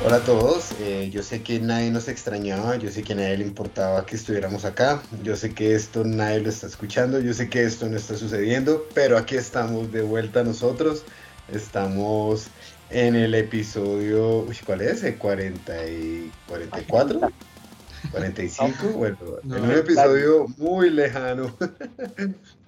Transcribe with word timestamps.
Hola 0.00 0.18
a 0.18 0.20
todos, 0.20 0.70
eh, 0.78 1.10
yo 1.12 1.24
sé 1.24 1.42
que 1.42 1.58
nadie 1.58 1.90
nos 1.90 2.06
extrañaba, 2.06 2.76
yo 2.76 2.88
sé 2.88 3.02
que 3.02 3.14
a 3.14 3.16
nadie 3.16 3.38
le 3.38 3.44
importaba 3.44 4.06
que 4.06 4.14
estuviéramos 4.14 4.64
acá, 4.64 5.02
yo 5.24 5.34
sé 5.34 5.52
que 5.52 5.74
esto 5.74 6.04
nadie 6.04 6.38
lo 6.38 6.50
está 6.50 6.68
escuchando, 6.68 7.18
yo 7.18 7.34
sé 7.34 7.50
que 7.50 7.64
esto 7.64 7.88
no 7.88 7.96
está 7.96 8.16
sucediendo, 8.16 8.86
pero 8.94 9.18
aquí 9.18 9.34
estamos 9.34 9.90
de 9.90 10.02
vuelta 10.02 10.44
nosotros, 10.44 11.02
estamos 11.52 12.46
en 12.90 13.16
el 13.16 13.34
episodio, 13.34 14.44
uy, 14.44 14.56
¿cuál 14.64 14.82
es? 14.82 15.02
¿El 15.02 15.18
40 15.18 15.88
y 15.88 16.30
44? 16.46 17.32
45, 18.12 18.88
bueno, 18.94 19.18
en 19.42 19.52
un 19.52 19.70
episodio 19.72 20.46
muy 20.58 20.90
lejano. 20.90 21.56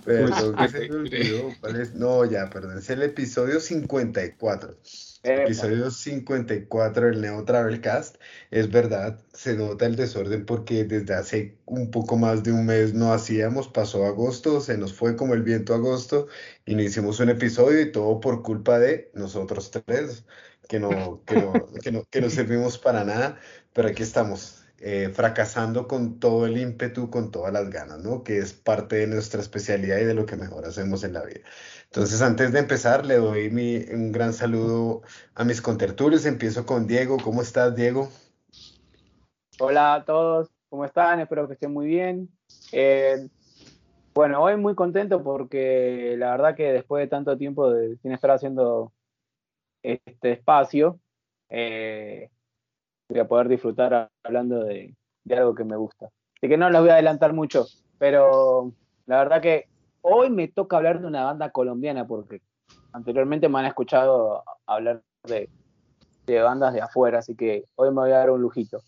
Que 0.03 0.27
se 0.71 0.89
me 0.89 0.97
olvidó. 0.97 1.51
¿Cuál 1.61 1.79
es? 1.79 1.95
No, 1.95 2.25
ya, 2.25 2.49
perdón, 2.49 2.79
es 2.79 2.89
el 2.89 3.03
episodio 3.03 3.61
54. 3.61 4.75
Episodio 5.23 5.91
54 5.91 7.07
del 7.07 7.21
Neo 7.21 7.45
Travel 7.45 7.81
Cast. 7.83 8.17
Es 8.51 8.71
verdad, 8.71 9.21
se 9.35 9.55
nota 9.55 9.85
el 9.85 9.97
desorden 9.97 10.47
porque 10.47 10.85
desde 10.85 11.15
hace 11.15 11.59
un 11.67 11.91
poco 11.91 12.17
más 12.17 12.43
de 12.43 12.53
un 12.53 12.65
mes 12.65 12.95
no 12.95 13.13
hacíamos, 13.13 13.69
pasó 13.69 14.07
agosto, 14.07 14.61
se 14.63 14.79
nos 14.79 14.95
fue 14.95 15.17
como 15.17 15.35
el 15.35 15.43
viento 15.43 15.75
agosto 15.75 16.29
y 16.65 16.75
no 16.75 16.83
hicimos 16.83 17.21
un 17.21 17.29
episodio 17.29 17.81
y 17.83 17.93
todo 17.93 18.21
por 18.21 18.43
culpa 18.43 18.79
de 18.79 19.11
nosotros 19.15 19.71
tres, 19.71 20.25
que 20.69 20.81
no, 20.81 21.23
que 21.27 21.37
no, 21.37 21.53
que 21.83 21.93
no, 21.93 22.05
que 22.09 22.21
no 22.23 22.31
servimos 22.31 22.79
para 22.79 23.05
nada, 23.05 23.39
pero 23.75 23.89
aquí 23.89 24.03
estamos 24.03 24.60
eh, 24.81 25.11
fracasando 25.13 25.87
con 25.87 26.19
todo 26.19 26.47
el 26.47 26.57
ímpetu, 26.57 27.11
con 27.11 27.31
todas 27.31 27.53
las 27.53 27.69
ganas, 27.69 27.99
¿no? 27.99 28.25
Que 28.25 28.39
es 28.39 28.55
parte 28.55 28.97
de 28.97 29.07
nuestra 29.07 29.41
especialidad 29.41 29.99
y 29.99 30.05
de 30.05 30.15
lo 30.15 30.25
que 30.25 30.37
mejor 30.37 30.65
hacemos 30.65 31.05
en 31.05 31.13
la 31.13 31.23
vida. 31.23 31.41
Entonces, 31.85 32.23
antes 32.23 32.53
de 32.53 32.61
empezar, 32.61 33.05
le 33.05 33.17
doy 33.17 33.51
mi, 33.51 33.77
un 33.93 34.11
gran 34.11 34.33
saludo 34.33 35.03
a 35.35 35.45
mis 35.45 35.61
contertulios. 35.61 36.25
Empiezo 36.25 36.65
con 36.65 36.87
Diego. 36.87 37.19
¿Cómo 37.23 37.43
estás, 37.43 37.77
Diego? 37.77 38.09
Hola 39.59 39.95
a 39.95 40.05
todos, 40.07 40.49
¿cómo 40.71 40.87
están? 40.87 41.21
Espero 41.21 41.47
que 41.47 41.53
estén 41.53 41.73
muy 41.73 41.87
bien. 41.87 42.31
Eh, 42.73 43.29
bueno, 44.15 44.43
hoy 44.43 44.57
muy 44.57 44.75
contento 44.75 45.23
porque 45.23 46.15
la 46.17 46.31
verdad 46.31 46.57
que 46.57 46.73
después 46.73 47.03
de 47.03 47.09
tanto 47.09 47.37
tiempo 47.37 47.71
de, 47.71 47.99
sin 47.99 48.13
estar 48.13 48.31
haciendo 48.31 48.95
este 49.83 50.33
espacio, 50.33 50.99
eh, 51.51 52.31
voy 53.11 53.21
a 53.21 53.29
poder 53.29 53.49
disfrutar 53.49 54.11
hablando 54.23 54.65
de, 54.65 54.95
algo 55.31 55.55
que 55.55 55.65
me 55.65 55.77
gusta. 55.77 56.07
Así 56.37 56.49
que 56.49 56.57
no 56.57 56.71
les 56.71 56.81
voy 56.81 56.91
a 56.91 56.95
adelantar 56.95 57.33
mucho, 57.33 57.67
pero 57.99 58.73
la 59.07 59.19
verdad 59.19 59.43
que 59.43 59.67
hoy 60.01 60.31
me 60.31 60.49
toca 60.49 60.77
hablar 60.77 61.01
de 61.01 61.07
una 61.07 61.25
banda 61.25 61.51
colombiana 61.51 62.07
porque 62.07 62.41
anteriormente 62.93 63.49
me 63.49 63.59
han 63.59 63.67
escuchado 63.67 64.43
hablar 64.67 65.03
de, 65.25 65.49
bandas 66.43 66.73
de 66.73 66.81
afuera, 66.81 67.19
así 67.19 67.35
que 67.35 67.65
hoy 67.75 67.89
me 67.89 68.03
voy 68.03 68.13
a 68.13 68.19
dar 68.19 68.31
un 68.31 68.41
lujito. 68.41 68.81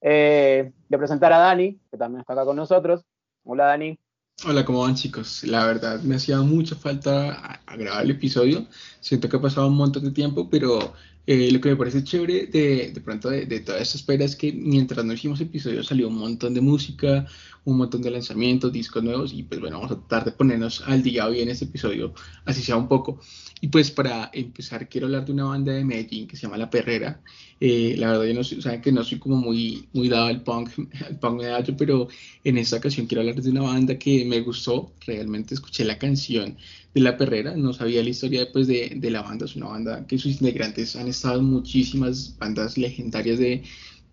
Eh, 0.00 0.72
de 0.88 0.98
presentar 0.98 1.32
a 1.32 1.38
Dani, 1.38 1.78
que 1.90 1.98
también 1.98 2.20
está 2.20 2.32
acá 2.32 2.44
con 2.44 2.56
nosotros. 2.56 3.04
Hola 3.44 3.66
Dani. 3.66 3.98
Hola, 4.46 4.64
¿cómo 4.64 4.80
van 4.80 4.94
chicos? 4.94 5.44
La 5.44 5.66
verdad 5.66 6.00
me 6.00 6.16
hacía 6.16 6.38
mucha 6.40 6.74
falta 6.74 7.60
grabar 7.76 8.04
el 8.04 8.10
episodio. 8.12 8.66
Siento 9.00 9.28
que 9.28 9.36
ha 9.36 9.40
pasado 9.40 9.68
un 9.68 9.76
montón 9.76 10.04
de 10.04 10.10
tiempo, 10.10 10.48
pero 10.50 10.92
eh, 11.26 11.50
lo 11.50 11.60
que 11.60 11.70
me 11.70 11.76
parece 11.76 12.04
chévere 12.04 12.46
de, 12.46 12.92
de 12.92 13.00
pronto 13.00 13.28
de, 13.28 13.46
de, 13.46 13.60
toda 13.60 13.78
esta 13.78 13.96
espera 13.98 14.24
es 14.24 14.36
que 14.36 14.52
mientras 14.52 15.04
no 15.04 15.12
hicimos 15.12 15.40
episodios 15.40 15.86
salió 15.86 16.08
un 16.08 16.18
montón 16.18 16.54
de 16.54 16.60
música, 16.60 17.26
un 17.64 17.78
montón 17.78 18.00
de 18.00 18.12
lanzamientos, 18.12 18.72
discos 18.72 19.02
nuevos 19.02 19.32
y 19.32 19.42
pues 19.42 19.60
bueno, 19.60 19.80
vamos 19.80 19.92
a 19.92 19.96
tratar 19.96 20.24
de 20.24 20.32
ponernos 20.32 20.82
al 20.86 21.02
día 21.02 21.26
hoy 21.26 21.40
en 21.40 21.48
este 21.48 21.64
episodio, 21.64 22.14
así 22.44 22.62
sea 22.62 22.76
un 22.76 22.86
poco. 22.88 23.20
Y 23.60 23.68
pues 23.68 23.90
para 23.90 24.30
empezar 24.32 24.88
quiero 24.88 25.06
hablar 25.06 25.24
de 25.24 25.32
una 25.32 25.44
banda 25.44 25.72
de 25.72 25.84
Medellín 25.84 26.28
que 26.28 26.36
se 26.36 26.42
llama 26.42 26.58
La 26.58 26.70
Perrera. 26.70 27.20
Eh, 27.58 27.96
la 27.98 28.08
verdad 28.12 28.24
yo 28.24 28.34
no 28.34 28.44
soy, 28.44 28.62
saben 28.62 28.82
que 28.82 28.92
no 28.92 29.02
soy 29.02 29.18
como 29.18 29.36
muy, 29.36 29.88
muy 29.94 30.08
dado 30.08 30.26
al 30.26 30.42
punk, 30.42 30.70
al 31.06 31.18
punk 31.18 31.40
medallo, 31.40 31.74
pero 31.76 32.06
en 32.44 32.58
esta 32.58 32.76
ocasión 32.76 33.06
quiero 33.06 33.22
hablar 33.22 33.42
de 33.42 33.50
una 33.50 33.62
banda 33.62 33.98
que 33.98 34.24
me 34.24 34.40
gustó, 34.42 34.92
realmente 35.04 35.54
escuché 35.54 35.84
la 35.84 35.98
canción 35.98 36.56
de 36.94 37.00
La 37.00 37.16
Perrera, 37.16 37.54
no 37.56 37.72
sabía 37.72 38.02
la 38.02 38.10
historia 38.10 38.48
pues, 38.52 38.66
de, 38.66 38.94
de 38.96 39.10
la 39.10 39.22
banda, 39.22 39.44
es 39.44 39.56
una 39.56 39.66
banda 39.66 40.06
que 40.06 40.18
sus 40.18 40.32
integrantes 40.40 40.96
han 40.96 41.08
estado 41.08 41.40
en 41.40 41.46
muchísimas 41.46 42.36
bandas 42.38 42.78
legendarias 42.78 43.38
de, 43.38 43.62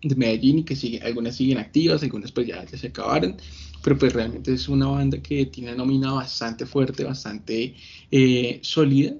de 0.08 0.14
Medellín 0.16 0.58
y 0.58 0.64
que 0.64 0.76
sigue, 0.76 1.00
algunas 1.00 1.36
siguen 1.36 1.58
activas, 1.58 2.02
algunas 2.02 2.30
pues 2.30 2.46
ya, 2.46 2.64
se 2.66 2.86
acabaron, 2.86 3.36
pero 3.82 3.98
pues 3.98 4.12
realmente 4.12 4.52
es 4.52 4.68
una 4.68 4.86
banda 4.86 5.22
que 5.22 5.46
tiene 5.46 5.70
una 5.70 5.78
nómina 5.78 6.12
bastante 6.12 6.66
fuerte, 6.66 7.04
bastante 7.04 7.74
eh, 8.10 8.58
sólida. 8.62 9.14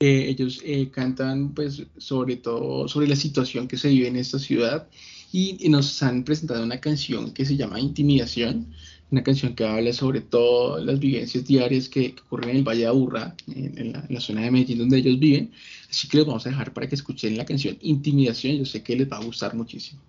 Eh, 0.00 0.28
ellos 0.30 0.60
eh, 0.64 0.90
cantan 0.90 1.54
pues 1.54 1.84
sobre 1.96 2.36
todo 2.36 2.88
sobre 2.88 3.06
la 3.06 3.14
situación 3.14 3.68
que 3.68 3.76
se 3.76 3.88
vive 3.88 4.08
en 4.08 4.16
esta 4.16 4.38
ciudad. 4.38 4.88
Y, 5.34 5.66
nos 5.70 6.02
han 6.02 6.24
presentado 6.24 6.62
una 6.62 6.78
canción 6.78 7.32
que 7.32 7.46
se 7.46 7.56
llama 7.56 7.80
Intimidación, 7.80 8.66
una 9.12 9.22
canción 9.22 9.54
que 9.54 9.64
habla 9.64 9.92
sobre 9.92 10.22
todo 10.22 10.82
las 10.82 10.98
vivencias 10.98 11.46
diarias 11.46 11.88
que, 11.88 12.14
ocurren 12.26 12.50
en 12.50 12.56
el 12.56 12.62
Valle 12.64 12.80
de 12.80 12.86
Aburrá, 12.86 13.36
en, 13.46 13.92
la, 13.92 14.04
en, 14.08 14.14
la, 14.14 14.20
zona 14.20 14.40
de 14.40 14.50
Medellín 14.50 14.78
donde 14.78 14.98
ellos 14.98 15.18
viven. 15.20 15.52
Así 15.90 16.08
que 16.08 16.16
les 16.16 16.26
vamos 16.26 16.46
a 16.46 16.50
dejar 16.50 16.72
para 16.72 16.88
que 16.88 16.94
escuchen 16.94 17.36
la 17.36 17.44
canción 17.44 17.76
Intimidación, 17.82 18.56
yo 18.56 18.64
sé 18.64 18.82
que 18.82 18.96
les 18.96 19.10
va 19.10 19.18
a 19.18 19.24
gustar 19.24 19.54
muchísimo. 19.54 20.00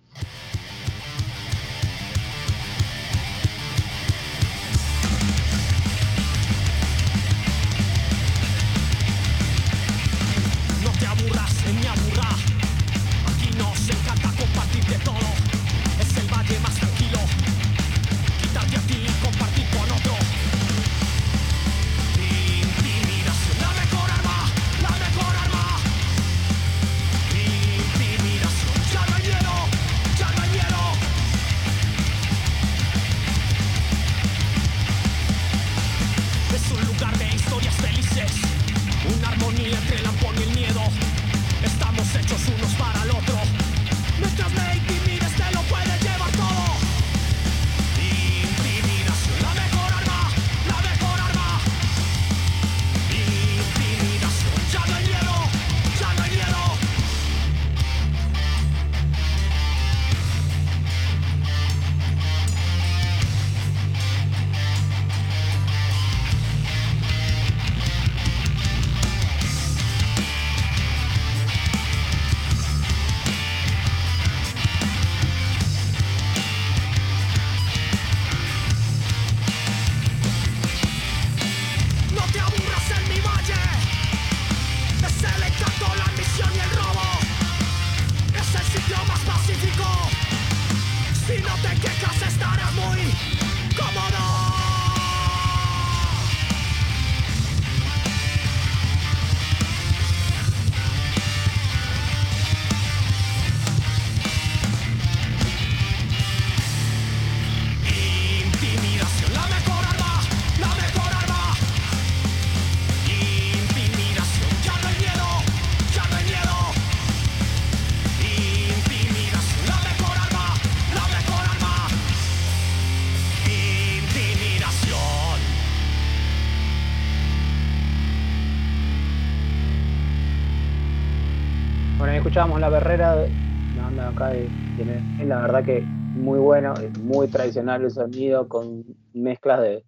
Escuchábamos 132.34 132.62
La 132.62 132.70
Barrera 132.70 133.28
una 133.76 133.84
banda 133.84 134.10
acá 134.10 134.30
de, 134.30 134.50
de 134.78 135.26
la 135.28 135.42
verdad 135.42 135.64
que 135.64 135.82
muy 135.82 136.40
bueno, 136.40 136.74
muy 137.04 137.28
tradicional 137.28 137.84
el 137.84 137.92
sonido 137.92 138.50
con 138.50 138.84
mezclas 139.14 139.62
de, 139.62 139.86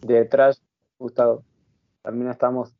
de 0.00 0.24
trash. 0.24 0.56
Gustavo, 0.98 1.44
también 2.00 2.30
estamos 2.30 2.74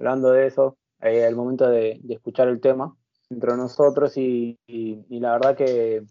hablando 0.00 0.32
de 0.32 0.48
eso 0.48 0.76
eh, 1.02 1.32
momento 1.36 1.70
de, 1.70 2.00
escuchar 2.08 2.48
el 2.48 2.60
tema 2.60 2.96
entre 3.30 3.56
nosotros 3.56 4.16
y, 4.16 4.58
la 5.08 5.34
verdad 5.34 5.56
que, 5.56 6.02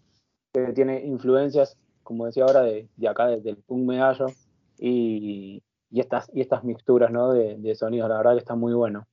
tiene 0.74 1.04
influencias, 1.04 1.76
como 2.02 2.24
decía 2.24 2.44
ahora, 2.44 2.62
de, 2.62 2.88
acá, 3.06 3.26
desde 3.26 3.50
el 3.50 3.58
punk 3.58 3.86
medallo 3.86 4.28
y, 4.78 5.62
estas, 5.92 6.30
y 6.32 6.40
estas 6.40 6.64
mixturas 6.64 7.10
¿no? 7.10 7.30
de, 7.30 7.58
de 7.58 7.74
sonidos, 7.74 8.08
la 8.08 8.16
verdad 8.16 8.32
que 8.32 8.38
está 8.38 8.54
muy 8.54 8.72
bueno. 8.72 9.06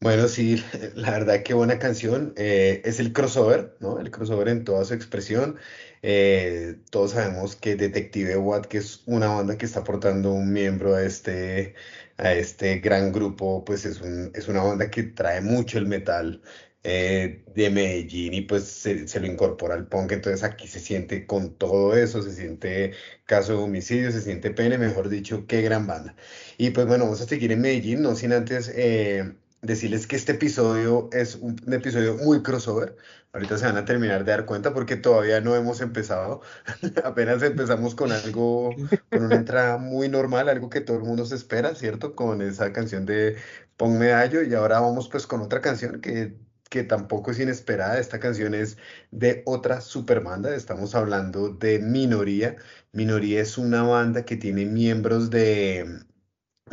Bueno, 0.00 0.28
sí, 0.28 0.62
la 0.94 1.12
verdad 1.12 1.42
que 1.42 1.54
buena 1.54 1.78
canción. 1.78 2.34
Eh, 2.36 2.82
es 2.84 3.00
el 3.00 3.12
crossover, 3.12 3.76
¿no? 3.80 3.98
El 3.98 4.10
crossover 4.10 4.48
en 4.48 4.64
toda 4.64 4.84
su 4.84 4.92
expresión. 4.94 5.56
Eh, 6.02 6.82
todos 6.90 7.12
sabemos 7.12 7.56
que 7.56 7.74
Detective 7.76 8.36
Watt, 8.36 8.66
que 8.66 8.78
es 8.78 9.02
una 9.06 9.28
banda 9.28 9.56
que 9.56 9.64
está 9.64 9.80
aportando 9.80 10.32
un 10.32 10.52
miembro 10.52 10.94
a 10.94 11.02
este, 11.02 11.74
a 12.18 12.34
este 12.34 12.80
gran 12.80 13.12
grupo, 13.12 13.64
pues 13.64 13.86
es, 13.86 14.00
un, 14.02 14.30
es 14.34 14.46
una 14.48 14.62
banda 14.62 14.90
que 14.90 15.04
trae 15.04 15.40
mucho 15.40 15.78
el 15.78 15.86
metal 15.86 16.42
eh, 16.82 17.42
de 17.54 17.70
Medellín 17.70 18.34
y 18.34 18.42
pues 18.42 18.64
se, 18.64 19.08
se, 19.08 19.20
lo 19.20 19.26
incorpora 19.26 19.74
al 19.74 19.88
punk. 19.88 20.12
Entonces 20.12 20.42
aquí 20.44 20.68
se 20.68 20.80
siente 20.80 21.26
con 21.26 21.56
todo 21.56 21.96
eso, 21.96 22.20
se 22.22 22.32
siente 22.34 22.92
caso 23.24 23.52
de 23.56 23.58
homicidio, 23.62 24.12
se 24.12 24.20
siente 24.20 24.50
pene, 24.50 24.76
mejor 24.76 25.08
dicho, 25.08 25.46
qué 25.46 25.62
gran 25.62 25.86
banda. 25.86 26.14
Y 26.58 26.70
pues 26.70 26.86
bueno, 26.86 27.04
vamos 27.04 27.22
a 27.22 27.26
seguir 27.26 27.52
en 27.52 27.62
Medellín, 27.62 28.02
no 28.02 28.14
sin 28.14 28.32
antes 28.34 28.68
decirles 29.64 30.06
que 30.06 30.16
este 30.16 30.32
episodio 30.32 31.08
es 31.12 31.36
un, 31.36 31.56
episodio 31.72 32.16
muy 32.16 32.42
crossover. 32.42 32.96
Ahorita 33.32 33.58
se 33.58 33.66
van 33.66 33.76
a 33.76 33.84
terminar 33.84 34.24
de 34.24 34.30
dar 34.30 34.44
cuenta 34.46 34.72
porque 34.74 34.96
todavía 34.96 35.40
no 35.40 35.56
hemos 35.56 35.80
empezado. 35.80 36.42
Apenas 37.04 37.42
empezamos 37.42 37.94
con 37.94 38.12
algo, 38.12 38.74
con 39.10 39.24
una 39.24 39.36
entrada 39.36 39.78
muy 39.78 40.08
normal, 40.08 40.48
algo 40.48 40.70
que 40.70 40.80
todo 40.80 40.98
el 40.98 41.04
mundo 41.04 41.24
se 41.26 41.34
espera, 41.34 41.74
¿cierto? 41.74 42.14
Con 42.14 42.42
esa 42.42 42.72
canción 42.72 43.06
de 43.06 43.36
Pon 43.76 43.98
Medallo 43.98 44.42
y 44.42 44.54
ahora 44.54 44.80
vamos 44.80 45.08
pues 45.08 45.26
con 45.26 45.40
otra 45.40 45.60
canción 45.60 46.00
que, 46.00 46.36
que 46.70 46.84
tampoco 46.84 47.30
es 47.30 47.40
inesperada. 47.40 47.98
Esta 47.98 48.20
canción 48.20 48.54
es 48.54 48.76
de 49.10 49.42
otra 49.46 49.80
super 49.80 50.20
banda. 50.20 50.54
Estamos 50.54 50.94
hablando 50.94 51.48
de 51.48 51.78
Minoría. 51.80 52.56
Minoría 52.92 53.40
es 53.40 53.58
una 53.58 53.82
banda 53.82 54.24
que 54.24 54.36
tiene 54.36 54.66
miembros 54.66 55.30
de 55.30 56.04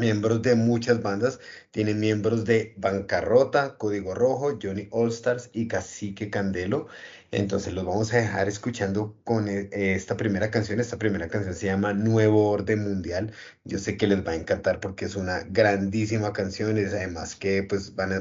miembros 0.01 0.41
de 0.41 0.55
muchas 0.55 1.01
bandas. 1.01 1.39
Tienen 1.71 1.99
miembros 1.99 2.45
de 2.45 2.73
Bancarrota, 2.77 3.77
Código 3.77 4.15
Rojo, 4.15 4.57
Johnny 4.61 4.87
All 4.91 5.09
Stars 5.09 5.49
y 5.53 5.67
Cacique 5.67 6.29
Candelo. 6.29 6.87
Entonces 7.31 7.73
los 7.73 7.85
vamos 7.85 8.13
a 8.13 8.17
dejar 8.17 8.47
escuchando 8.49 9.15
con 9.23 9.47
eh, 9.47 9.69
esta 9.71 10.17
primera 10.17 10.51
canción. 10.51 10.79
Esta 10.79 10.97
primera 10.97 11.27
canción 11.29 11.53
se 11.55 11.67
llama 11.67 11.93
Nuevo 11.93 12.49
Orden 12.49 12.83
Mundial. 12.83 13.33
Yo 13.63 13.79
sé 13.79 13.95
que 13.97 14.07
les 14.07 14.25
va 14.25 14.31
a 14.31 14.35
encantar 14.35 14.79
porque 14.79 15.05
es 15.05 15.15
una 15.15 15.41
grandísima 15.49 16.33
canción 16.33 16.77
y 16.77 16.81
además 16.81 17.35
que 17.35 17.63
pues 17.63 17.95
van 17.95 18.11
a, 18.13 18.19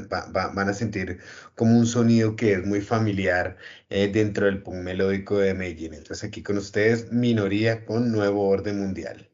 van 0.53 0.69
a 0.69 0.73
sentir 0.73 1.19
como 1.55 1.77
un 1.77 1.87
sonido 1.87 2.35
que 2.35 2.53
es 2.53 2.65
muy 2.65 2.81
familiar 2.81 3.57
eh, 3.89 4.09
dentro 4.11 4.45
del 4.45 4.61
punk 4.63 4.77
melódico 4.77 5.39
de 5.39 5.53
Medellín. 5.53 5.93
Entonces 5.93 6.23
aquí 6.29 6.43
con 6.43 6.57
ustedes, 6.57 7.11
Minoría 7.11 7.85
con 7.85 8.11
Nuevo 8.11 8.47
Orden 8.47 8.79
Mundial. 8.79 9.30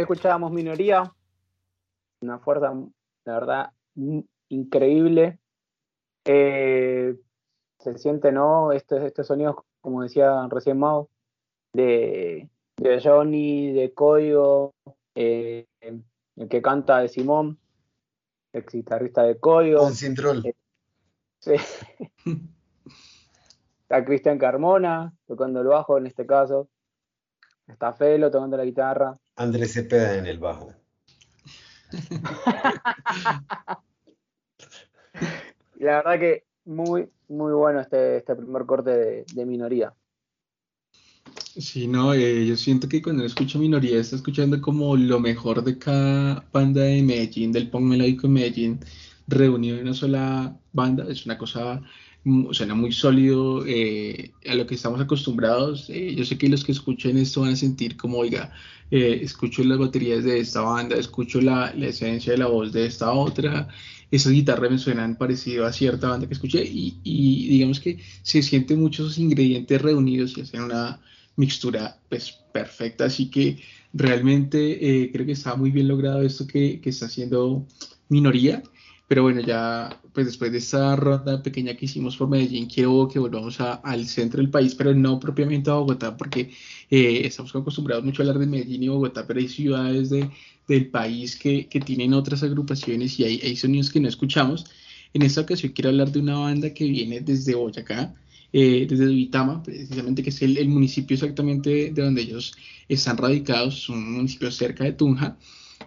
Escuchábamos 0.00 0.52
Minoría, 0.52 1.12
una 2.20 2.38
fuerza, 2.38 2.72
la 3.24 3.32
verdad, 3.34 3.72
increíble. 4.48 5.38
Eh, 6.24 7.16
se 7.78 7.98
siente, 7.98 8.32
¿no? 8.32 8.72
Estos, 8.72 9.02
estos 9.02 9.26
sonidos, 9.26 9.56
como 9.80 10.02
decía 10.02 10.46
recién 10.50 10.78
Mao, 10.78 11.08
de, 11.72 12.48
de 12.76 13.00
Johnny, 13.02 13.72
de 13.72 13.94
Código, 13.94 14.74
eh, 15.14 15.66
el 15.80 16.48
que 16.48 16.62
canta 16.62 16.98
de 16.98 17.08
Simón, 17.08 17.58
ex 18.52 18.72
guitarrista 18.72 19.22
de 19.22 19.38
Código. 19.38 19.80
Con 19.80 19.94
Sintrol. 19.94 20.46
Eh, 20.46 20.54
sí. 21.40 21.54
Está 23.82 24.04
Cristian 24.04 24.38
Carmona 24.38 25.14
tocando 25.26 25.60
el 25.60 25.66
bajo 25.66 25.98
en 25.98 26.06
este 26.06 26.26
caso. 26.26 26.68
Está 27.66 27.92
Felo 27.92 28.30
tocando 28.30 28.56
la 28.56 28.64
guitarra. 28.64 29.18
Andrés 29.38 29.72
Cepeda 29.72 30.18
en 30.18 30.26
el 30.26 30.38
bajo. 30.38 30.74
La 35.78 36.02
verdad 36.02 36.18
que 36.18 36.44
muy, 36.64 37.08
muy 37.28 37.52
bueno 37.52 37.80
este, 37.80 38.18
este 38.18 38.34
primer 38.34 38.66
corte 38.66 39.24
de, 39.32 39.46
minoría. 39.46 39.94
Sí, 41.56 41.86
no, 41.86 42.12
eh, 42.14 42.46
yo 42.46 42.56
siento 42.56 42.88
que 42.88 43.00
cuando 43.00 43.24
escucho 43.24 43.58
minoría 43.58 44.00
está 44.00 44.16
escuchando 44.16 44.60
como 44.60 44.96
lo 44.96 45.20
mejor 45.20 45.62
de 45.62 45.78
cada 45.78 46.44
banda 46.52 46.82
de 46.82 47.00
Medellín, 47.02 47.52
del 47.52 47.70
punk 47.70 47.84
melódico 47.84 48.26
de 48.26 48.32
Medellín, 48.32 48.80
reunido 49.28 49.76
en 49.76 49.82
una 49.82 49.94
sola 49.94 50.58
banda. 50.72 51.06
Es 51.08 51.24
una 51.26 51.38
cosa 51.38 51.80
suena 52.52 52.74
muy 52.74 52.92
sólido 52.92 53.64
eh, 53.66 54.32
a 54.48 54.54
lo 54.54 54.66
que 54.66 54.74
estamos 54.74 55.00
acostumbrados. 55.00 55.88
Eh, 55.88 56.14
yo 56.14 56.24
sé 56.24 56.38
que 56.38 56.48
los 56.48 56.64
que 56.64 56.72
escuchen 56.72 57.18
esto 57.18 57.42
van 57.42 57.52
a 57.52 57.56
sentir 57.56 57.96
como, 57.96 58.18
oiga, 58.18 58.52
eh, 58.90 59.20
escucho 59.22 59.62
las 59.64 59.78
baterías 59.78 60.24
de 60.24 60.40
esta 60.40 60.62
banda, 60.62 60.96
escucho 60.96 61.40
la, 61.40 61.72
la, 61.74 61.88
esencia 61.88 62.32
de 62.32 62.38
la 62.38 62.46
voz 62.46 62.72
de 62.72 62.86
esta 62.86 63.12
otra, 63.12 63.68
esas 64.10 64.32
guitarras 64.32 64.70
me 64.70 64.78
suenan 64.78 65.16
parecido 65.16 65.66
a 65.66 65.72
cierta 65.72 66.08
banda 66.08 66.26
que 66.26 66.34
escuché 66.34 66.64
y, 66.64 67.48
digamos 67.48 67.80
que 67.80 67.98
se 68.22 68.42
sienten 68.42 68.80
muchos 68.80 69.18
ingredientes 69.18 69.80
reunidos 69.82 70.36
y 70.36 70.40
hacen 70.40 70.62
una 70.62 71.00
mixtura 71.36 71.98
pues 72.08 72.38
perfecta, 72.52 73.04
así 73.04 73.30
que 73.30 73.58
realmente 73.92 75.10
creo 75.12 75.26
que 75.26 75.32
está 75.32 75.54
muy 75.54 75.70
bien 75.70 75.88
logrado 75.88 76.22
esto 76.22 76.46
que, 76.46 76.80
que 76.80 76.90
está 76.90 77.06
haciendo 77.06 77.66
minoría 78.08 78.62
pero 79.08 79.22
bueno, 79.22 79.40
ya 79.40 80.00
pues 80.12 80.26
después 80.26 80.52
de 80.52 80.58
esta 80.58 80.94
ronda 80.94 81.42
pequeña 81.42 81.74
que 81.74 81.86
hicimos 81.86 82.16
por 82.16 82.28
Medellín, 82.28 82.66
quiero 82.66 83.08
que 83.10 83.18
volvamos 83.18 83.58
al 83.60 84.06
centro 84.06 84.40
del 84.40 84.50
país, 84.50 84.74
pero 84.74 84.94
no 84.94 85.18
propiamente 85.18 85.70
a 85.70 85.74
Bogotá, 85.74 86.16
porque 86.16 86.50
eh, 86.90 87.22
estamos 87.24 87.54
acostumbrados 87.56 88.04
mucho 88.04 88.22
a 88.22 88.26
hablar 88.26 88.38
de 88.38 88.46
Medellín 88.46 88.82
y 88.82 88.88
Bogotá, 88.88 89.26
pero 89.26 89.40
hay 89.40 89.48
ciudades 89.48 90.10
de, 90.10 90.28
del 90.68 90.88
país 90.90 91.36
que, 91.36 91.66
que, 91.68 91.80
tienen 91.80 92.12
otras 92.12 92.42
agrupaciones 92.42 93.18
y 93.18 93.24
hay, 93.24 93.40
hay, 93.42 93.56
sonidos 93.56 93.90
que 93.90 94.00
no 94.00 94.08
escuchamos. 94.08 94.66
En 95.14 95.22
esta 95.22 95.40
ocasión 95.40 95.72
quiero 95.72 95.88
hablar 95.88 96.12
de 96.12 96.20
una 96.20 96.38
banda 96.38 96.74
que 96.74 96.84
viene 96.84 97.20
desde 97.20 97.54
Boyacá, 97.54 98.14
eh, 98.52 98.86
desde 98.88 99.06
Duitama, 99.06 99.62
precisamente 99.62 100.22
que 100.22 100.30
es 100.30 100.42
el, 100.42 100.58
el, 100.58 100.68
municipio 100.68 101.14
exactamente 101.14 101.92
de 101.92 102.02
donde 102.02 102.22
ellos 102.22 102.54
están 102.88 103.16
radicados, 103.16 103.88
un 103.88 104.12
municipio 104.16 104.50
cerca 104.50 104.84
de 104.84 104.92
Tunja 104.92 105.38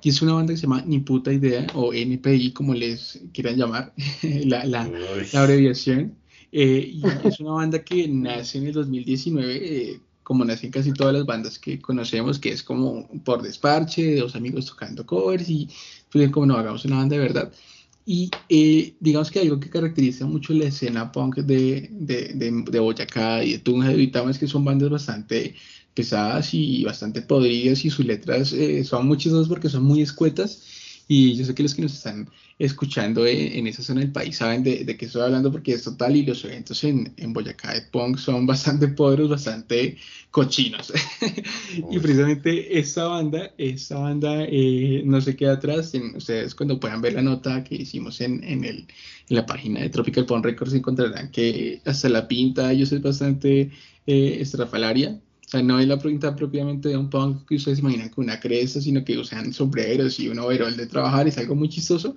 y 0.01 0.09
es 0.09 0.21
una 0.21 0.33
banda 0.33 0.53
que 0.53 0.57
se 0.57 0.63
llama 0.63 0.83
Ni 0.85 0.99
Puta 0.99 1.31
Idea, 1.31 1.67
o 1.75 1.93
NPI, 1.93 2.51
como 2.53 2.73
les 2.73 3.21
quieran 3.33 3.57
llamar, 3.57 3.93
la, 4.45 4.65
la, 4.65 4.87
la, 5.33 5.41
abreviación. 5.41 6.15
Eh, 6.51 6.91
y 6.93 7.27
es 7.27 7.39
una 7.39 7.51
banda 7.51 7.83
que 7.83 8.07
nace 8.07 8.57
en 8.57 8.67
el 8.67 8.73
2019, 8.73 9.55
eh, 9.55 9.99
como 10.23 10.43
nacen 10.43 10.71
casi 10.71 10.91
todas 10.91 11.13
las 11.13 11.25
bandas 11.25 11.59
que 11.59 11.79
conocemos, 11.79 12.39
que 12.39 12.51
es 12.51 12.63
como 12.63 13.07
por 13.23 13.41
desparche, 13.41 14.15
dos 14.15 14.35
amigos 14.35 14.65
tocando 14.65 15.05
covers 15.05 15.49
y 15.49 15.69
pues 16.11 16.29
como 16.31 16.45
no 16.47 16.55
hagamos 16.55 16.83
una 16.85 16.97
banda 16.97 17.15
de 17.15 17.21
verdad. 17.21 17.51
Y 18.05 18.31
eh, 18.49 18.95
digamos 18.99 19.29
que 19.29 19.39
algo 19.39 19.59
que 19.59 19.69
caracteriza 19.69 20.25
mucho 20.25 20.53
la 20.53 20.65
escena 20.65 21.11
punk 21.11 21.37
de, 21.37 21.87
de, 21.91 22.33
de, 22.33 22.63
de 22.69 22.79
Boyacá 22.79 23.43
y 23.43 23.53
de 23.53 23.59
Tunja 23.59 23.89
de 23.89 23.95
Vitama 23.95 24.31
es 24.31 24.39
que 24.39 24.47
son 24.47 24.65
bandas 24.65 24.89
bastante 24.89 25.55
pesadas 25.93 26.53
y 26.53 26.83
bastante 26.83 27.21
podridas 27.21 27.83
y 27.85 27.89
sus 27.89 28.05
letras 28.05 28.53
eh, 28.53 28.83
son 28.83 29.07
muy 29.07 29.17
chistosas 29.17 29.47
porque 29.47 29.69
son 29.69 29.83
muy 29.83 30.01
escuetas 30.01 30.61
y 31.13 31.35
yo 31.35 31.43
sé 31.43 31.53
que 31.53 31.63
los 31.63 31.75
que 31.75 31.81
nos 31.81 31.93
están 31.93 32.29
escuchando 32.57 33.27
en, 33.27 33.67
esa 33.67 33.83
zona 33.83 33.99
del 33.99 34.13
país 34.13 34.37
saben 34.37 34.63
de, 34.63 34.85
de, 34.85 34.95
qué 34.95 35.07
estoy 35.07 35.23
hablando 35.23 35.51
porque 35.51 35.73
es 35.73 35.83
total 35.83 36.15
y 36.15 36.23
los 36.23 36.45
eventos 36.45 36.83
en, 36.85 37.13
en 37.17 37.33
Boyacá 37.33 37.73
de 37.73 37.81
Punk 37.81 38.17
son 38.17 38.45
bastante 38.45 38.87
podros, 38.87 39.29
bastante 39.29 39.97
cochinos. 40.29 40.93
y 41.91 41.99
precisamente 41.99 42.79
esta 42.79 43.07
banda, 43.07 43.51
esta 43.57 43.97
banda 43.97 44.45
eh, 44.47 45.01
no 45.03 45.19
se 45.19 45.35
queda 45.35 45.53
atrás. 45.53 45.93
En, 45.95 46.15
ustedes 46.15 46.55
cuando 46.55 46.79
puedan 46.79 47.01
ver 47.01 47.13
la 47.13 47.23
nota 47.23 47.61
que 47.63 47.75
hicimos 47.75 48.21
en, 48.21 48.41
en, 48.45 48.63
el, 48.63 48.87
en 49.27 49.35
la 49.35 49.45
página 49.45 49.81
de 49.81 49.89
Tropical 49.89 50.25
Punk 50.25 50.45
Records 50.45 50.73
encontrarán 50.73 51.29
que 51.31 51.81
hasta 51.83 52.07
la 52.07 52.27
pinta 52.27 52.71
ellos 52.71 52.91
es 52.93 53.01
bastante 53.01 53.71
eh, 54.05 54.37
estrafalaria 54.39 55.19
sea, 55.51 55.61
no 55.61 55.79
es 55.79 55.87
la 55.87 55.99
pregunta 55.99 56.33
propiamente 56.33 56.89
de 56.89 56.97
un 56.97 57.09
punk 57.09 57.45
que 57.45 57.55
ustedes 57.55 57.79
imaginan 57.79 58.07
con 58.07 58.23
una 58.23 58.39
cresta, 58.39 58.79
sino 58.79 59.03
que 59.03 59.17
usan 59.17 59.51
sombreros 59.53 60.17
y 60.19 60.29
un 60.29 60.39
overol 60.39 60.77
de 60.77 60.87
trabajar, 60.87 61.27
es 61.27 61.37
algo 61.37 61.55
muy 61.55 61.67
chistoso. 61.67 62.15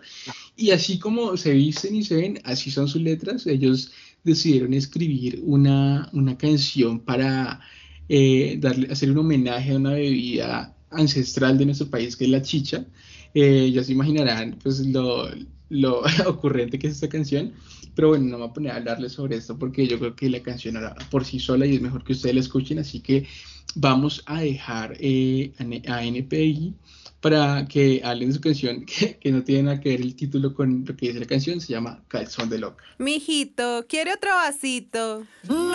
Y 0.57 0.71
así 0.71 1.01
como 1.01 1.37
se 1.37 1.53
visten 1.53 1.97
y 1.97 2.05
se 2.05 2.15
ven, 2.15 2.41
así 2.45 2.71
son 2.71 2.87
sus 2.87 3.03
letras. 3.03 3.47
Ellos 3.49 3.91
decidieron 4.23 4.73
escribir 4.73 5.41
una, 5.43 6.09
una 6.13 6.39
canción 6.39 7.01
para 7.01 7.61
eh, 8.09 8.57
darle, 8.61 8.93
hacer 8.93 9.11
un 9.11 9.19
homenaje 9.19 9.73
a 9.73 9.77
una 9.79 9.95
bebida 9.95 10.77
ancestral 10.93 11.59
de 11.59 11.67
nuestro 11.67 11.89
país, 11.89 12.17
que 12.17 12.27
es 12.27 12.31
la 12.31 12.43
chicha. 12.43 12.87
Eh, 13.35 13.73
ya 13.73 13.83
se 13.83 13.93
imaginarán 13.93 14.59
pues 14.63 14.79
lo, 14.79 15.29
lo 15.71 16.03
ocurrente 16.27 16.79
que 16.79 16.87
es 16.87 16.95
esta 16.95 17.09
canción. 17.09 17.53
Pero 17.95 18.09
bueno, 18.09 18.25
no 18.25 18.31
me 18.33 18.43
voy 18.45 18.51
a 18.51 18.53
poner 18.53 18.73
a 18.73 18.77
hablarles 18.77 19.13
sobre 19.13 19.37
esto 19.37 19.59
porque 19.59 19.87
yo 19.87 19.99
creo 19.99 20.17
que 20.17 20.29
la 20.29 20.43
canción 20.43 20.77
era 20.77 20.95
por 21.11 21.25
sí 21.25 21.39
sola 21.39 21.67
y 21.67 21.77
es 21.77 21.81
mejor 21.81 22.05
que 22.05 22.13
ustedes 22.13 22.35
la 22.35 22.41
escuchen. 22.41 22.79
Así 22.79 23.01
que 23.01 23.27
vamos 23.75 24.23
a 24.27 24.41
dejar 24.41 24.97
eh, 25.01 25.53
a 25.89 26.05
NPI 26.05 26.75
para 27.21 27.67
que 27.67 28.03
hablen 28.05 28.29
de 28.29 28.35
su 28.35 28.41
canción 28.41 28.85
que, 28.87 29.17
que, 29.19 29.33
no 29.33 29.43
tiene 29.43 29.63
nada 29.65 29.81
que 29.81 29.89
ver 29.91 30.01
el 30.01 30.15
título 30.15 30.55
con 30.55 30.85
lo 30.87 30.97
que 30.97 31.07
dice 31.07 31.21
la 31.21 31.27
canción. 31.27 31.61
Se 31.61 31.73
llama 31.73 32.03
Calzón 32.09 32.51
de 32.51 32.59
Loca. 32.59 32.85
Mijito, 32.99 33.87
¿quiere 33.89 34.13
otro 34.13 34.31
vasito? 34.31 35.27
¡No! 35.49 35.75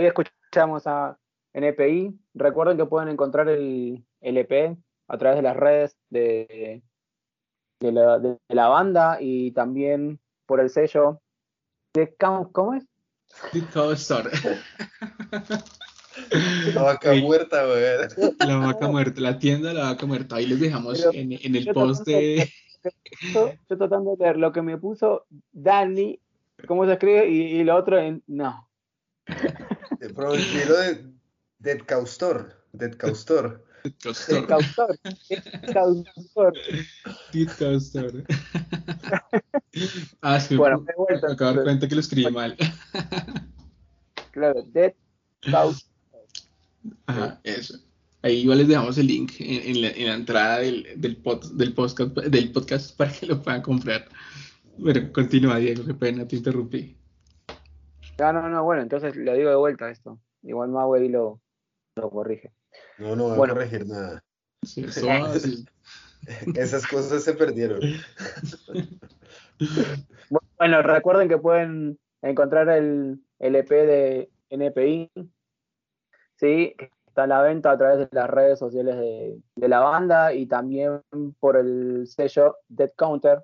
Ahí 0.00 0.06
escuchamos 0.06 0.86
a 0.86 1.18
NPI. 1.52 2.18
Recuerden 2.34 2.76
que 2.76 2.86
pueden 2.86 3.08
encontrar 3.08 3.48
el, 3.48 4.04
el 4.20 4.36
EP 4.36 4.76
a 5.08 5.18
través 5.18 5.36
de 5.36 5.42
las 5.42 5.56
redes 5.56 5.96
de, 6.08 6.82
de, 7.80 7.92
la, 7.92 8.18
de 8.18 8.38
la 8.48 8.68
banda 8.68 9.18
y 9.20 9.50
también 9.52 10.20
por 10.46 10.60
el 10.60 10.70
sello 10.70 11.20
de 11.94 12.14
¿cómo 12.52 12.74
es? 12.74 12.84
The 13.52 13.62
Cow 13.72 13.92
Store. 13.92 14.30
La 16.74 16.82
vaca 16.82 17.12
muerta, 17.14 17.66
weón. 17.66 18.08
La 18.38 18.56
vaca 18.56 18.88
muerta, 18.88 19.20
la 19.20 19.38
tienda 19.38 19.68
de 19.68 19.74
la 19.74 19.84
vaca 19.84 20.06
muerta. 20.06 20.36
Ahí 20.36 20.46
les 20.46 20.60
dejamos 20.60 20.98
Pero- 21.00 21.12
en, 21.14 21.32
en 21.32 21.56
el 21.56 21.66
post 21.72 22.06
de. 22.06 22.48
Yo, 23.32 23.52
yo 23.68 23.76
tratando 23.78 24.16
de 24.16 24.24
leer 24.24 24.36
lo 24.38 24.52
que 24.52 24.62
me 24.62 24.78
puso 24.78 25.26
Dani, 25.52 26.18
cómo 26.66 26.86
se 26.86 26.92
escribe, 26.92 27.28
y, 27.28 27.42
y 27.60 27.64
lo 27.64 27.76
otro 27.76 27.98
en 27.98 28.22
no. 28.26 28.68
De 30.00 31.04
Dead 31.58 31.78
Caustor. 31.86 32.64
Dead 32.72 32.96
Caustor. 32.96 33.64
The 33.82 33.92
Cow 33.92 34.10
El 34.10 34.16
Store. 34.16 34.46
cautor. 34.46 34.98
El 35.30 35.72
cautor. 35.72 36.52
The 37.32 37.46
Cow 37.58 37.76
Store. 37.76 38.24
Ah, 40.20 40.36
es 40.36 40.48
que 40.48 40.56
Bueno, 40.56 40.80
me 40.80 40.86
de 40.86 40.94
vuelta, 40.96 41.32
acabo 41.32 41.50
de 41.52 41.56
dar 41.56 41.64
cuenta 41.64 41.88
que 41.88 41.94
lo 41.94 42.00
escribí 42.00 42.30
mal. 42.30 42.56
Claro, 44.32 44.62
Dead 44.72 44.92
Cautor. 45.50 45.82
Ajá, 47.06 47.40
eso. 47.44 47.78
Ahí 48.22 48.40
igual 48.40 48.58
les 48.58 48.68
dejamos 48.68 48.98
el 48.98 49.06
link 49.06 49.32
en, 49.38 49.76
en 49.76 49.82
la, 49.82 49.88
en 49.90 50.06
la 50.08 50.14
entrada 50.14 50.58
del, 50.58 50.86
del, 50.96 51.22
pod- 51.22 51.50
del, 51.52 51.72
podcast, 51.72 52.14
del 52.16 52.52
podcast 52.52 52.96
para 52.96 53.12
que 53.12 53.26
lo 53.26 53.40
puedan 53.42 53.62
comprar. 53.62 54.08
Pero 54.82 55.10
continúa, 55.12 55.56
Diego, 55.58 55.86
qué 55.86 55.94
pena, 55.94 56.28
te 56.28 56.36
interrumpí. 56.36 56.96
No, 58.20 58.32
no, 58.34 58.48
no, 58.48 58.64
bueno, 58.64 58.82
entonces 58.82 59.16
lo 59.16 59.32
digo 59.34 59.50
de 59.50 59.56
vuelta 59.56 59.90
esto. 59.90 60.20
Igual 60.42 60.68
Mau 60.68 60.92
ahí 60.94 61.08
lo, 61.08 61.40
lo 61.96 62.10
corrige. 62.10 62.52
No, 62.98 63.16
no 63.16 63.24
voy 63.24 63.32
a 63.32 63.36
Bueno. 63.36 63.54
corregir 63.54 63.86
nada. 63.86 64.22
Sí, 64.62 64.84
va. 65.06 65.32
Esas 66.54 66.86
cosas 66.86 67.24
se 67.24 67.34
perdieron. 67.34 67.80
Bueno, 70.58 70.82
recuerden 70.82 71.28
que 71.28 71.38
pueden 71.38 71.98
encontrar 72.22 72.68
el, 72.68 73.18
el 73.38 73.56
EP 73.56 73.68
de 73.70 74.30
NPI. 74.50 75.10
Sí, 76.36 76.74
que 76.78 76.90
está 77.06 77.24
a 77.24 77.26
la 77.26 77.42
venta 77.42 77.70
a 77.70 77.78
través 77.78 77.98
de 77.98 78.08
las 78.12 78.28
redes 78.28 78.58
sociales 78.58 78.96
de, 78.96 79.38
de 79.56 79.68
la 79.68 79.80
banda 79.80 80.32
y 80.34 80.46
también 80.46 81.02
por 81.40 81.56
el 81.56 82.06
sello 82.06 82.56
Dead 82.68 82.90
Counter. 82.96 83.42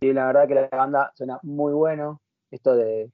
Y 0.00 0.12
la 0.12 0.26
verdad 0.26 0.48
que 0.48 0.54
la 0.54 0.68
banda 0.70 1.12
suena 1.14 1.38
muy 1.42 1.72
bueno. 1.72 2.20
Esto 2.50 2.74
de 2.76 3.10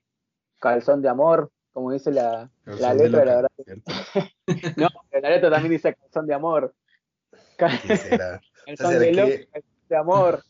calzón 0.62 1.02
de 1.02 1.08
amor, 1.08 1.50
como 1.72 1.92
dice 1.92 2.12
la, 2.12 2.50
la 2.64 2.94
de 2.94 3.08
letra, 3.08 3.24
la 3.24 3.34
verdad. 3.34 3.50
No, 4.76 4.88
la 5.20 5.30
letra 5.30 5.50
también 5.50 5.72
dice 5.72 5.94
calzón 5.94 6.26
de 6.26 6.34
amor. 6.34 6.74
Calzón 7.56 7.98
¿será 8.76 8.98
de 8.98 9.10
que- 9.10 9.12
loca, 9.12 9.34
calzón 9.52 9.88
de 9.88 9.96
amor. 9.96 10.42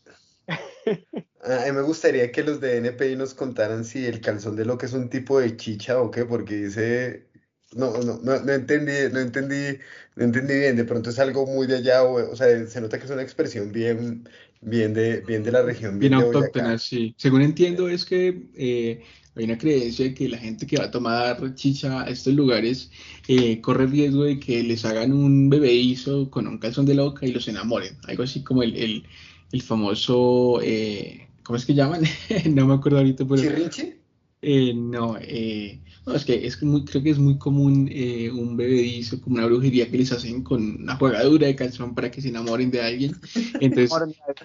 A 1.43 1.65
mí 1.65 1.71
me 1.73 1.81
gustaría 1.81 2.31
que 2.31 2.43
los 2.43 2.61
de 2.61 2.77
NPI 2.77 3.15
nos 3.17 3.33
contaran 3.33 3.83
si 3.83 4.05
el 4.05 4.21
calzón 4.21 4.55
de 4.55 4.65
lo 4.65 4.77
que 4.77 4.85
es 4.85 4.93
un 4.93 5.09
tipo 5.09 5.39
de 5.39 5.57
chicha 5.57 5.99
o 6.01 6.09
qué, 6.11 6.23
porque 6.25 6.55
dice, 6.55 7.27
no, 7.75 7.91
no, 8.03 8.19
no, 8.23 8.39
no 8.43 8.51
entendí, 8.53 8.91
no 9.11 9.19
entendí, 9.19 9.77
no 10.15 10.23
entendí 10.23 10.53
bien, 10.59 10.75
de 10.75 10.85
pronto 10.85 11.09
es 11.09 11.19
algo 11.19 11.45
muy 11.45 11.67
de 11.67 11.77
allá, 11.77 12.03
o, 12.03 12.31
o 12.31 12.35
sea, 12.35 12.65
se 12.67 12.81
nota 12.81 12.97
que 12.99 13.05
es 13.05 13.11
una 13.11 13.21
expresión 13.23 13.71
bien, 13.71 14.27
bien 14.61 14.93
de, 14.93 15.21
bien 15.21 15.43
de 15.43 15.51
la 15.51 15.61
región, 15.63 15.99
Bien 15.99 16.11
bien 16.11 16.13
autóctona, 16.13 16.77
sí. 16.77 17.13
Según 17.17 17.41
entiendo 17.41 17.89
es 17.89 18.05
que 18.05 18.49
eh, 18.55 19.03
hay 19.35 19.45
una 19.45 19.57
creencia 19.57 20.05
de 20.05 20.13
que 20.13 20.29
la 20.29 20.37
gente 20.37 20.65
que 20.67 20.77
va 20.77 20.85
a 20.85 20.91
tomar 20.91 21.55
chicha 21.55 22.01
a 22.03 22.09
estos 22.09 22.33
lugares 22.33 22.91
eh, 23.27 23.61
corre 23.61 23.87
riesgo 23.87 24.23
de 24.23 24.39
que 24.39 24.63
les 24.63 24.85
hagan 24.85 25.13
un 25.13 25.49
bebedizo 25.49 26.29
con 26.29 26.47
un 26.47 26.57
calzón 26.59 26.85
de 26.85 26.95
loca 26.95 27.25
y 27.25 27.31
los 27.31 27.47
enamoren. 27.47 27.97
Algo 28.07 28.23
así 28.23 28.43
como 28.43 28.63
el, 28.63 28.75
el, 28.75 29.07
el 29.51 29.61
famoso, 29.61 30.59
eh, 30.61 31.29
¿cómo 31.43 31.57
es 31.57 31.65
que 31.65 31.73
llaman? 31.73 32.03
No 32.53 32.67
me 32.67 32.73
acuerdo 32.73 32.97
ahorita, 32.99 33.25
pero 33.25 33.41
¿Chirrinche? 33.41 33.99
eh, 34.41 34.73
no, 34.73 35.17
eh, 35.19 35.81
no, 36.05 36.13
es 36.13 36.25
que 36.25 36.45
es 36.45 36.61
muy, 36.61 36.83
creo 36.85 37.01
que 37.01 37.11
es 37.11 37.17
muy 37.17 37.37
común 37.37 37.89
eh, 37.91 38.29
un 38.31 38.57
bebedizo, 38.57 39.21
como 39.21 39.37
una 39.37 39.45
brujería 39.45 39.89
que 39.89 39.97
les 39.97 40.11
hacen 40.11 40.43
con 40.43 40.81
una 40.81 40.95
jugadura 40.95 41.47
de 41.47 41.55
calzón 41.55 41.95
para 41.95 42.11
que 42.11 42.21
se 42.21 42.29
enamoren 42.29 42.71
de 42.71 42.81
alguien. 42.81 43.15
Entonces, 43.61 43.91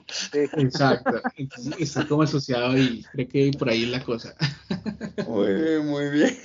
sí. 0.08 0.38
Exacto, 0.56 1.20
entonces 1.36 1.74
está 1.78 2.06
como 2.06 2.22
asociado 2.22 2.76
y 2.78 3.04
creo 3.12 3.28
que 3.28 3.50
por 3.58 3.68
ahí 3.68 3.84
es 3.84 3.90
la 3.90 4.04
cosa. 4.04 4.34
Muy 5.28 5.52
bien, 5.54 5.86
muy 5.86 6.10
bien. 6.10 6.38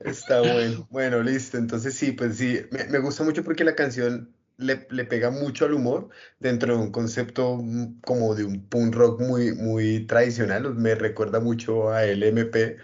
Está 0.00 0.40
bueno. 0.40 0.86
Bueno, 0.90 1.22
listo. 1.22 1.56
Entonces 1.56 1.94
sí, 1.94 2.12
pues 2.12 2.36
sí, 2.36 2.60
me, 2.70 2.84
me 2.86 2.98
gusta 2.98 3.24
mucho 3.24 3.42
porque 3.42 3.64
la 3.64 3.74
canción 3.74 4.34
le, 4.58 4.86
le 4.90 5.04
pega 5.04 5.30
mucho 5.30 5.64
al 5.66 5.74
humor 5.74 6.08
dentro 6.38 6.76
de 6.76 6.82
un 6.82 6.90
concepto 6.92 7.56
mm, 7.56 8.00
como 8.00 8.34
de 8.34 8.44
un 8.44 8.66
punk 8.68 8.94
rock 8.94 9.20
muy, 9.20 9.54
muy 9.54 10.06
tradicional. 10.06 10.74
Me 10.74 10.94
recuerda 10.94 11.40
mucho 11.40 11.90
a 11.90 12.04
LMP, 12.04 12.78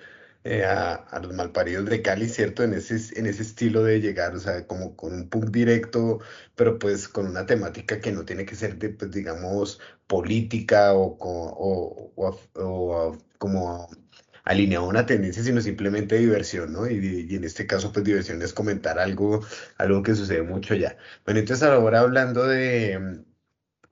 eh, 0.44 0.64
a, 0.64 0.94
a 0.94 1.20
los 1.20 1.32
Malparidos 1.34 1.86
de 1.86 2.02
Cali, 2.02 2.28
¿cierto? 2.28 2.62
En 2.64 2.74
ese, 2.74 3.18
en 3.18 3.26
ese 3.26 3.42
estilo 3.42 3.82
de 3.84 4.00
llegar, 4.00 4.34
o 4.34 4.40
sea, 4.40 4.66
como 4.66 4.96
con 4.96 5.12
un 5.14 5.28
punk 5.28 5.50
directo, 5.50 6.20
pero 6.54 6.78
pues 6.78 7.08
con 7.08 7.26
una 7.26 7.46
temática 7.46 8.00
que 8.00 8.12
no 8.12 8.24
tiene 8.24 8.44
que 8.46 8.54
ser 8.56 8.78
de, 8.78 8.90
pues 8.90 9.10
digamos, 9.10 9.80
política 10.06 10.94
o, 10.94 11.16
o, 11.20 12.12
o 12.16 12.40
o 12.54 13.18
como 13.38 13.88
alineado 14.44 14.84
a 14.86 14.88
una 14.88 15.06
tendencia, 15.06 15.42
sino 15.42 15.60
simplemente 15.60 16.18
diversión, 16.18 16.72
¿no? 16.72 16.88
Y, 16.90 17.26
y 17.30 17.36
en 17.36 17.44
este 17.44 17.66
caso, 17.66 17.92
pues 17.92 18.04
diversión 18.04 18.42
es 18.42 18.52
comentar 18.52 18.98
algo, 18.98 19.40
algo 19.78 20.02
que 20.02 20.14
sucede 20.14 20.42
mucho 20.42 20.74
allá. 20.74 20.96
Bueno, 21.24 21.40
entonces 21.40 21.62
ahora 21.68 22.00
hablando 22.00 22.46
de, 22.46 23.22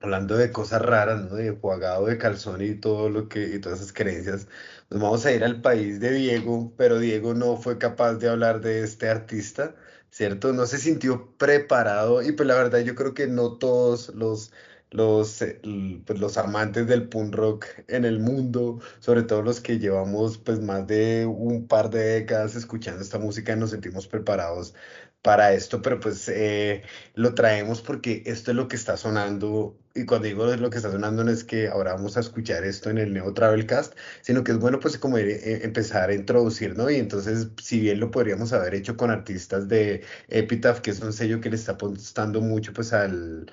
hablando 0.01 0.37
de 0.37 0.51
cosas 0.51 0.81
raras, 0.81 1.21
¿no? 1.29 1.35
De 1.35 1.51
jugado 1.51 2.05
de 2.07 2.17
calzón 2.17 2.61
y 2.61 2.75
todo 2.75 3.09
lo 3.09 3.29
que, 3.29 3.59
todas 3.59 3.79
esas 3.79 3.93
creencias, 3.93 4.47
nos 4.89 5.01
vamos 5.01 5.25
a 5.25 5.31
ir 5.31 5.43
al 5.43 5.61
país 5.61 5.99
de 5.99 6.11
Diego, 6.11 6.73
pero 6.77 6.99
Diego 6.99 7.33
no 7.33 7.57
fue 7.57 7.77
capaz 7.77 8.15
de 8.15 8.29
hablar 8.29 8.61
de 8.61 8.83
este 8.83 9.09
artista, 9.09 9.75
¿cierto? 10.09 10.53
No 10.53 10.65
se 10.65 10.77
sintió 10.79 11.33
preparado 11.37 12.21
y 12.21 12.31
pues 12.33 12.47
la 12.47 12.55
verdad 12.55 12.79
yo 12.79 12.95
creo 12.95 13.13
que 13.13 13.27
no 13.27 13.57
todos 13.57 14.09
los... 14.15 14.51
Los, 14.93 15.41
eh, 15.41 15.61
pues, 16.05 16.19
los 16.19 16.37
amantes 16.37 16.85
del 16.85 17.07
punk 17.07 17.33
rock 17.33 17.65
en 17.87 18.03
el 18.03 18.19
mundo, 18.19 18.81
sobre 18.99 19.23
todo 19.23 19.41
los 19.41 19.61
que 19.61 19.79
llevamos 19.79 20.37
pues 20.37 20.59
más 20.59 20.85
de 20.85 21.25
un 21.25 21.65
par 21.65 21.89
de 21.89 21.99
décadas 22.03 22.55
escuchando 22.55 23.01
esta 23.01 23.17
música, 23.17 23.55
nos 23.55 23.69
sentimos 23.69 24.07
preparados 24.09 24.73
para 25.21 25.53
esto, 25.53 25.81
pero 25.81 25.99
pues 25.99 26.27
eh, 26.29 26.83
lo 27.13 27.35
traemos 27.35 27.81
porque 27.81 28.23
esto 28.25 28.51
es 28.51 28.57
lo 28.57 28.67
que 28.67 28.75
está 28.75 28.97
sonando, 28.97 29.77
y 29.93 30.05
cuando 30.05 30.27
digo 30.27 30.45
lo 30.45 30.69
que 30.69 30.77
está 30.77 30.91
sonando 30.91 31.23
no 31.23 31.31
es 31.31 31.43
que 31.43 31.67
ahora 31.67 31.93
vamos 31.93 32.17
a 32.17 32.21
escuchar 32.21 32.63
esto 32.63 32.89
en 32.89 32.97
el 32.97 33.13
Neo 33.13 33.33
Travelcast, 33.33 33.93
sino 34.21 34.43
que 34.43 34.51
es 34.51 34.59
bueno 34.59 34.79
pues 34.79 34.97
como 34.97 35.17
eh, 35.17 35.63
empezar 35.63 36.09
a 36.09 36.13
introducir, 36.15 36.75
¿no? 36.77 36.89
Y 36.89 36.95
entonces, 36.95 37.49
si 37.61 37.79
bien 37.79 37.99
lo 37.99 38.09
podríamos 38.11 38.53
haber 38.53 38.73
hecho 38.75 38.97
con 38.97 39.11
artistas 39.11 39.67
de 39.67 40.03
Epitaph, 40.29 40.79
que 40.81 40.91
es 40.91 40.99
un 41.01 41.13
sello 41.13 41.39
que 41.41 41.49
le 41.49 41.55
está 41.57 41.73
apostando 41.73 42.41
mucho 42.41 42.73
pues 42.73 42.93
al 42.93 43.51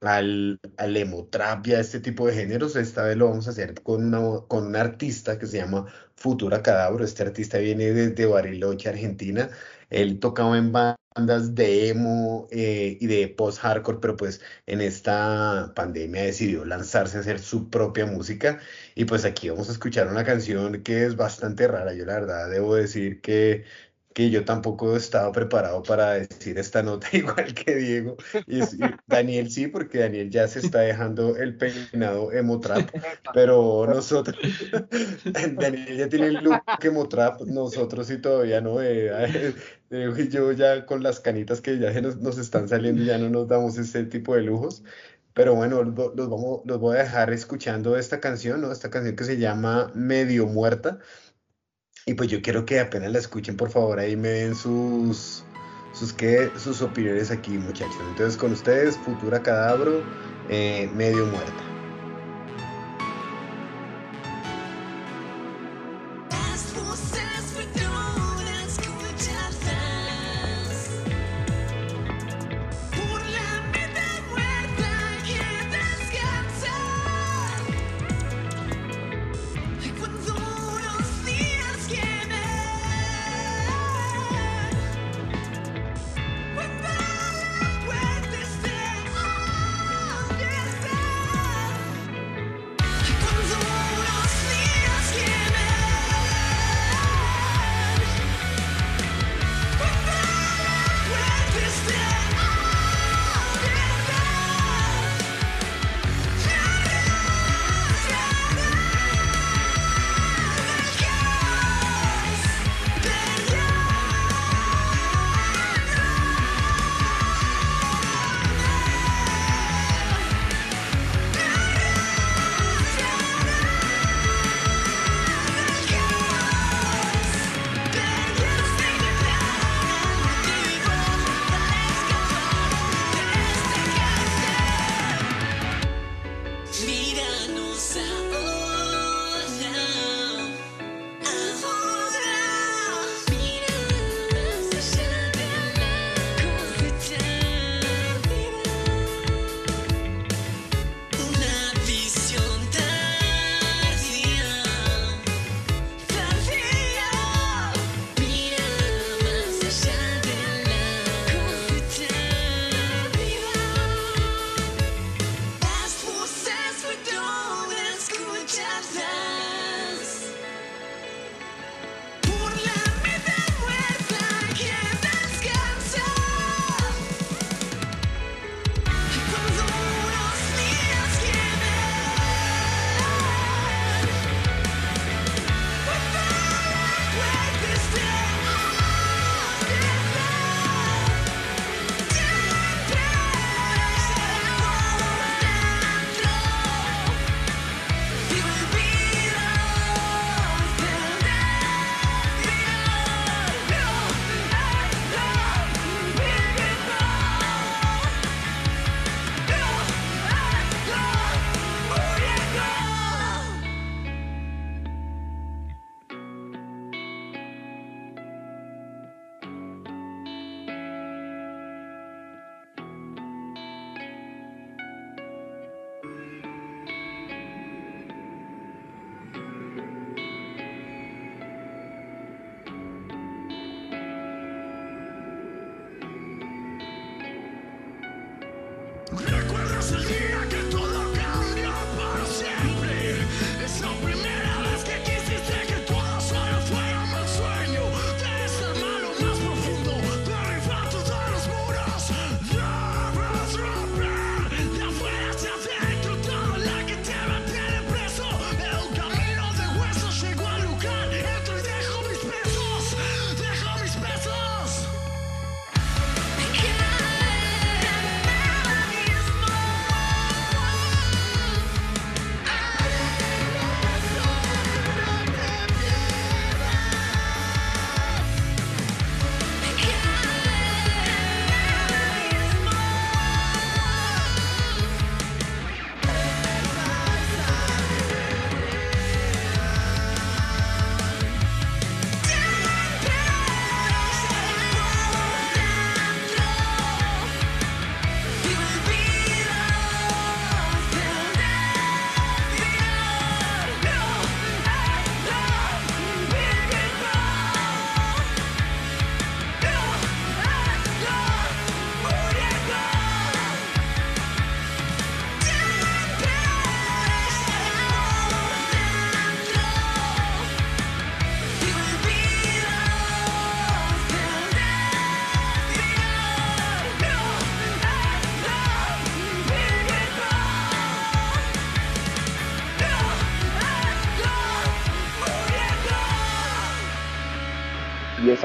al, 0.00 0.60
al 0.76 0.96
emotrap 0.96 1.66
y 1.66 1.74
a 1.74 1.80
este 1.80 2.00
tipo 2.00 2.26
de 2.26 2.34
géneros. 2.34 2.76
Esta 2.76 3.02
vez 3.04 3.16
lo 3.16 3.28
vamos 3.28 3.46
a 3.48 3.50
hacer 3.50 3.74
con 3.82 4.04
una, 4.04 4.46
con 4.48 4.66
un 4.66 4.76
artista 4.76 5.38
que 5.38 5.46
se 5.46 5.58
llama 5.58 5.86
Futura 6.16 6.62
Cadabro. 6.62 7.04
Este 7.04 7.22
artista 7.22 7.58
viene 7.58 7.92
desde 7.92 8.26
Bariloche, 8.26 8.88
Argentina. 8.88 9.50
Él 9.90 10.20
tocaba 10.20 10.58
en 10.58 10.72
bandas 10.72 11.54
de 11.54 11.88
emo 11.88 12.48
eh, 12.50 12.96
y 13.00 13.06
de 13.06 13.28
post-hardcore, 13.28 13.98
pero 14.00 14.16
pues 14.16 14.40
en 14.66 14.80
esta 14.80 15.72
pandemia 15.74 16.22
decidió 16.22 16.64
lanzarse 16.64 17.16
a 17.18 17.20
hacer 17.20 17.38
su 17.38 17.70
propia 17.70 18.06
música. 18.06 18.60
Y 18.94 19.04
pues 19.04 19.24
aquí 19.24 19.48
vamos 19.48 19.68
a 19.68 19.72
escuchar 19.72 20.08
una 20.08 20.24
canción 20.24 20.82
que 20.82 21.04
es 21.04 21.16
bastante 21.16 21.66
rara. 21.68 21.94
Yo 21.94 22.04
la 22.04 22.14
verdad 22.14 22.50
debo 22.50 22.74
decir 22.74 23.20
que 23.20 23.64
que 24.18 24.30
yo 24.30 24.44
tampoco 24.44 24.96
estaba 24.96 25.30
preparado 25.30 25.80
para 25.84 26.14
decir 26.14 26.58
esta 26.58 26.82
nota 26.82 27.06
igual 27.12 27.54
que 27.54 27.76
Diego. 27.76 28.16
Y, 28.48 28.64
y 28.64 28.94
Daniel 29.06 29.48
sí, 29.48 29.68
porque 29.68 29.98
Daniel 30.00 30.28
ya 30.28 30.48
se 30.48 30.58
está 30.58 30.80
dejando 30.80 31.36
el 31.36 31.56
peinado 31.56 32.32
emo 32.32 32.58
trap, 32.58 32.90
pero 33.32 33.86
nosotros, 33.86 34.36
Daniel 35.24 35.96
ya 35.96 36.08
tiene 36.08 36.26
el 36.26 36.34
look 36.42 36.60
emo 36.82 37.08
trap, 37.08 37.42
nosotros 37.42 38.08
sí 38.08 38.18
todavía 38.18 38.60
no. 38.60 38.82
Eh, 38.82 39.54
y 39.88 40.28
yo 40.28 40.50
ya 40.50 40.84
con 40.84 41.04
las 41.04 41.20
canitas 41.20 41.60
que 41.60 41.78
ya 41.78 41.92
se 41.92 42.02
nos, 42.02 42.16
nos 42.16 42.38
están 42.38 42.68
saliendo, 42.68 43.04
ya 43.04 43.18
no 43.18 43.28
nos 43.30 43.46
damos 43.46 43.78
ese 43.78 44.02
tipo 44.02 44.34
de 44.34 44.42
lujos. 44.42 44.82
Pero 45.32 45.54
bueno, 45.54 45.84
los, 45.84 46.16
los 46.16 46.28
vamos, 46.28 46.62
los 46.64 46.80
voy 46.80 46.96
a 46.96 47.04
dejar 47.04 47.32
escuchando 47.32 47.96
esta 47.96 48.18
canción, 48.18 48.60
¿no? 48.62 48.72
Esta 48.72 48.90
canción 48.90 49.14
que 49.14 49.22
se 49.22 49.38
llama 49.38 49.92
Medio 49.94 50.48
Muerta. 50.48 50.98
Y 52.08 52.14
pues 52.14 52.30
yo 52.30 52.40
quiero 52.40 52.64
que 52.64 52.80
apenas 52.80 53.12
la 53.12 53.18
escuchen, 53.18 53.54
por 53.54 53.68
favor, 53.68 53.98
ahí 53.98 54.16
me 54.16 54.28
den 54.28 54.54
sus, 54.54 55.42
sus, 55.92 56.10
¿qué? 56.14 56.50
sus 56.56 56.80
opiniones 56.80 57.30
aquí, 57.30 57.50
muchachos. 57.50 58.00
Entonces, 58.08 58.34
con 58.38 58.52
ustedes, 58.52 58.96
Futura 58.96 59.42
Cadabro, 59.42 60.02
eh, 60.48 60.90
medio 60.96 61.26
muerta. 61.26 61.77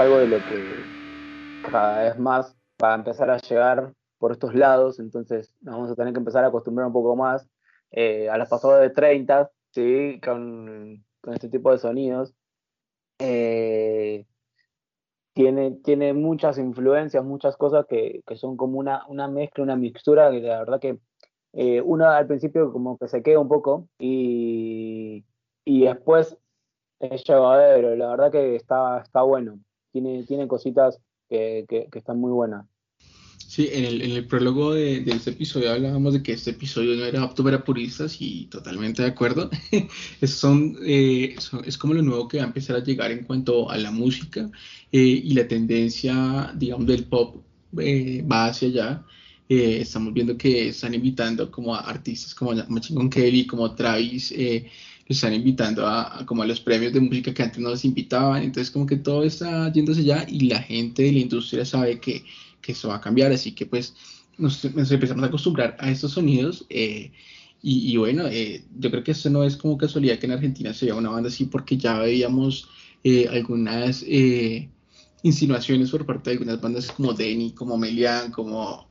Algo 0.03 0.17
de 0.17 0.27
lo 0.27 0.37
que 0.37 1.71
cada 1.71 2.03
vez 2.03 2.19
más 2.19 2.57
va 2.83 2.91
a 2.91 2.95
empezar 2.95 3.29
a 3.29 3.37
llegar 3.37 3.93
por 4.17 4.33
estos 4.33 4.53
lados, 4.53 4.99
entonces 4.99 5.55
nos 5.61 5.75
vamos 5.75 5.91
a 5.91 5.95
tener 5.95 6.11
que 6.11 6.19
empezar 6.19 6.43
a 6.43 6.47
acostumbrar 6.47 6.87
un 6.87 6.93
poco 6.93 7.15
más 7.15 7.47
eh, 7.91 8.29
a 8.29 8.37
las 8.37 8.49
pasadas 8.49 8.81
de 8.81 8.89
30, 8.89 9.49
¿sí? 9.71 10.19
con, 10.21 11.05
con 11.21 11.33
este 11.33 11.47
tipo 11.47 11.71
de 11.71 11.77
sonidos. 11.77 12.33
Eh, 13.19 14.25
tiene, 15.33 15.71
tiene 15.83 16.13
muchas 16.13 16.57
influencias, 16.57 17.23
muchas 17.23 17.55
cosas 17.55 17.85
que, 17.87 18.23
que, 18.27 18.35
son 18.35 18.57
como 18.57 18.79
una, 18.79 19.05
una 19.07 19.29
mezcla, 19.29 19.63
una 19.63 19.77
mixtura, 19.77 20.31
que 20.31 20.41
la 20.41 20.59
verdad 20.59 20.81
que 20.81 20.99
eh, 21.53 21.79
uno 21.79 22.09
al 22.09 22.27
principio 22.27 22.73
como 22.73 22.97
que 22.97 23.07
se 23.07 23.23
queda 23.23 23.39
un 23.39 23.47
poco 23.47 23.87
y, 23.97 25.23
y 25.63 25.85
después 25.85 26.37
es 26.99 27.23
llevadero, 27.23 27.95
la 27.95 28.09
verdad 28.09 28.31
que 28.33 28.55
está, 28.57 28.99
está 28.99 29.21
bueno 29.21 29.59
tiene, 29.93 30.23
tiene 30.23 30.47
cositas 30.47 30.99
que, 31.29 31.65
que, 31.69 31.87
están 31.93 32.19
muy 32.19 32.31
buenas. 32.31 32.65
Sí, 33.37 33.69
en 33.71 33.85
el, 33.85 34.01
en 34.01 34.11
el 34.11 34.25
prólogo 34.25 34.73
de, 34.73 35.01
de, 35.01 35.11
este 35.11 35.29
episodio 35.29 35.71
hablábamos 35.71 36.13
de 36.13 36.23
que 36.23 36.33
este 36.33 36.49
episodio 36.51 36.95
no 36.95 37.05
era 37.05 37.21
apto 37.21 37.43
para 37.43 37.63
puristas 37.63 38.17
y 38.19 38.47
totalmente 38.47 39.03
de 39.03 39.09
acuerdo. 39.09 39.49
es, 40.21 40.31
son, 40.31 40.75
eh, 40.83 41.35
es 41.63 41.77
como 41.77 41.93
lo 41.93 42.01
nuevo 42.01 42.27
que 42.27 42.37
va 42.37 42.43
a 42.43 42.47
empezar 42.47 42.75
a 42.75 42.83
llegar 42.83 43.11
en 43.11 43.25
cuanto 43.25 43.69
a 43.69 43.77
la 43.77 43.91
música 43.91 44.49
eh, 44.91 44.99
y 44.99 45.33
la 45.35 45.47
tendencia, 45.47 46.51
digamos, 46.55 46.87
del 46.87 47.05
pop 47.05 47.43
eh, 47.77 48.23
va 48.29 48.47
hacia 48.47 48.69
allá. 48.69 49.05
Eh, 49.47 49.81
estamos 49.81 50.13
viendo 50.13 50.35
que 50.35 50.69
están 50.69 50.95
invitando 50.95 51.51
como 51.51 51.75
a 51.75 51.81
artistas 51.81 52.33
como 52.33 52.53
Machine 52.69 53.09
Kelly, 53.09 53.45
como 53.45 53.75
Travis, 53.75 54.33
están 55.07 55.33
invitando 55.33 55.85
a, 55.87 56.25
como 56.25 56.43
a 56.43 56.45
los 56.45 56.61
premios 56.61 56.93
de 56.93 56.99
música 56.99 57.33
que 57.33 57.43
antes 57.43 57.59
no 57.59 57.69
les 57.69 57.85
invitaban, 57.85 58.43
entonces 58.43 58.71
como 58.71 58.85
que 58.85 58.97
todo 58.97 59.23
está 59.23 59.71
yéndose 59.71 60.03
ya 60.03 60.25
y 60.27 60.47
la 60.47 60.59
gente 60.59 61.03
de 61.03 61.11
la 61.11 61.19
industria 61.19 61.65
sabe 61.65 61.99
que, 61.99 62.23
que 62.61 62.71
eso 62.71 62.89
va 62.89 62.95
a 62.95 63.01
cambiar, 63.01 63.31
así 63.31 63.51
que 63.51 63.65
pues 63.65 63.93
nos, 64.37 64.63
empezamos 64.65 65.23
a 65.23 65.27
acostumbrar 65.27 65.75
a 65.79 65.91
estos 65.91 66.11
sonidos 66.11 66.65
eh, 66.69 67.11
y, 67.65 67.95
bueno, 67.95 68.27
eh, 68.27 68.61
yo 68.77 68.91
creo 68.91 69.05
que 69.05 69.11
eso 69.11 69.29
no 69.29 69.45
es 69.45 69.55
como 69.55 69.77
casualidad 69.77 70.19
que 70.19 70.25
en 70.25 70.33
Argentina 70.33 70.73
se 70.73 70.87
vea 70.87 70.95
una 70.95 71.11
banda 71.11 71.29
así 71.29 71.45
porque 71.45 71.77
ya 71.77 71.97
veíamos 71.97 72.67
eh, 73.05 73.25
algunas 73.29 74.03
insinuaciones 75.21 75.89
por 75.89 76.05
parte 76.05 76.29
de 76.29 76.33
algunas 76.33 76.59
bandas 76.59 76.91
como 76.91 77.13
Denny, 77.13 77.51
como 77.51 77.77
Melian, 77.77 78.31
como 78.31 78.85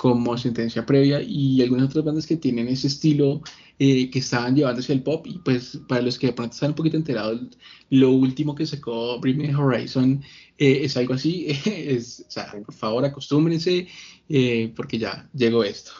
como 0.00 0.38
sentencia 0.38 0.86
previa 0.86 1.20
y 1.20 1.60
algunas 1.60 1.90
otras 1.90 2.06
bandas 2.06 2.26
que 2.26 2.38
tienen 2.38 2.68
ese 2.68 2.86
estilo 2.86 3.42
eh, 3.80 4.10
que 4.10 4.18
estaban 4.18 4.54
llevándose 4.54 4.92
el 4.92 5.02
pop 5.02 5.26
y 5.26 5.38
pues 5.38 5.80
para 5.88 6.02
los 6.02 6.18
que 6.18 6.28
de 6.28 6.32
pronto 6.34 6.54
están 6.54 6.70
un 6.70 6.76
poquito 6.76 6.98
enterados 6.98 7.40
lo 7.88 8.10
último 8.10 8.54
que 8.54 8.66
sacó 8.66 9.18
Bring 9.18 9.38
Me 9.38 9.56
Horizon 9.56 10.22
eh, 10.58 10.80
es 10.84 10.96
algo 10.98 11.14
así 11.14 11.46
es, 11.64 12.24
o 12.28 12.30
sea, 12.30 12.52
por 12.52 12.74
favor 12.74 13.04
acostúmbrense 13.04 13.88
eh, 14.28 14.72
porque 14.76 14.98
ya 14.98 15.28
llegó 15.32 15.64
esto 15.64 15.92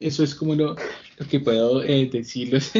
eso 0.00 0.24
es 0.24 0.34
como 0.34 0.54
lo, 0.54 0.76
lo 1.18 1.28
que 1.28 1.40
puedo 1.40 1.82
eh, 1.82 2.08
decirles 2.12 2.72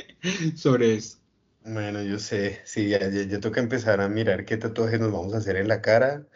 sobre 0.56 0.94
esto. 0.94 1.18
Bueno, 1.64 2.02
yo 2.02 2.18
sé, 2.18 2.60
sí, 2.64 2.88
ya, 2.88 2.98
ya, 3.10 3.38
empezar 3.56 4.00
a 4.00 4.08
mirar 4.08 4.44
qué 4.44 4.56
tatuajes 4.56 5.00
nos 5.00 5.12
vamos 5.12 5.34
a 5.34 5.38
hacer 5.38 5.56
en 5.56 5.68
la 5.68 5.82
cara 5.82 6.26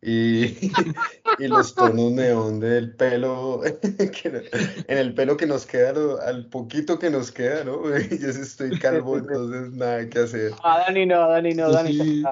y, 0.00 0.56
y 1.38 1.48
los 1.48 1.74
tonos 1.74 2.12
neón 2.12 2.60
del 2.60 2.94
pelo, 2.94 3.60
que 4.22 4.48
en 4.86 4.98
el 4.98 5.14
pelo 5.14 5.36
que 5.36 5.46
nos 5.46 5.66
queda, 5.66 5.92
lo- 5.92 6.20
al 6.20 6.48
poquito 6.48 6.98
que 6.98 7.10
nos 7.10 7.30
queda, 7.32 7.64
¿no? 7.64 7.82
Yo 7.98 8.32
sí 8.32 8.40
estoy 8.40 8.78
calvo, 8.78 9.18
entonces 9.18 9.72
nada 9.72 10.08
que 10.08 10.18
hacer. 10.20 10.52
Ah, 10.62 10.84
Dani 10.86 11.06
no, 11.06 11.28
Dani 11.28 11.54
no, 11.54 11.70
Dani 11.72 11.92
Sí. 11.92 12.22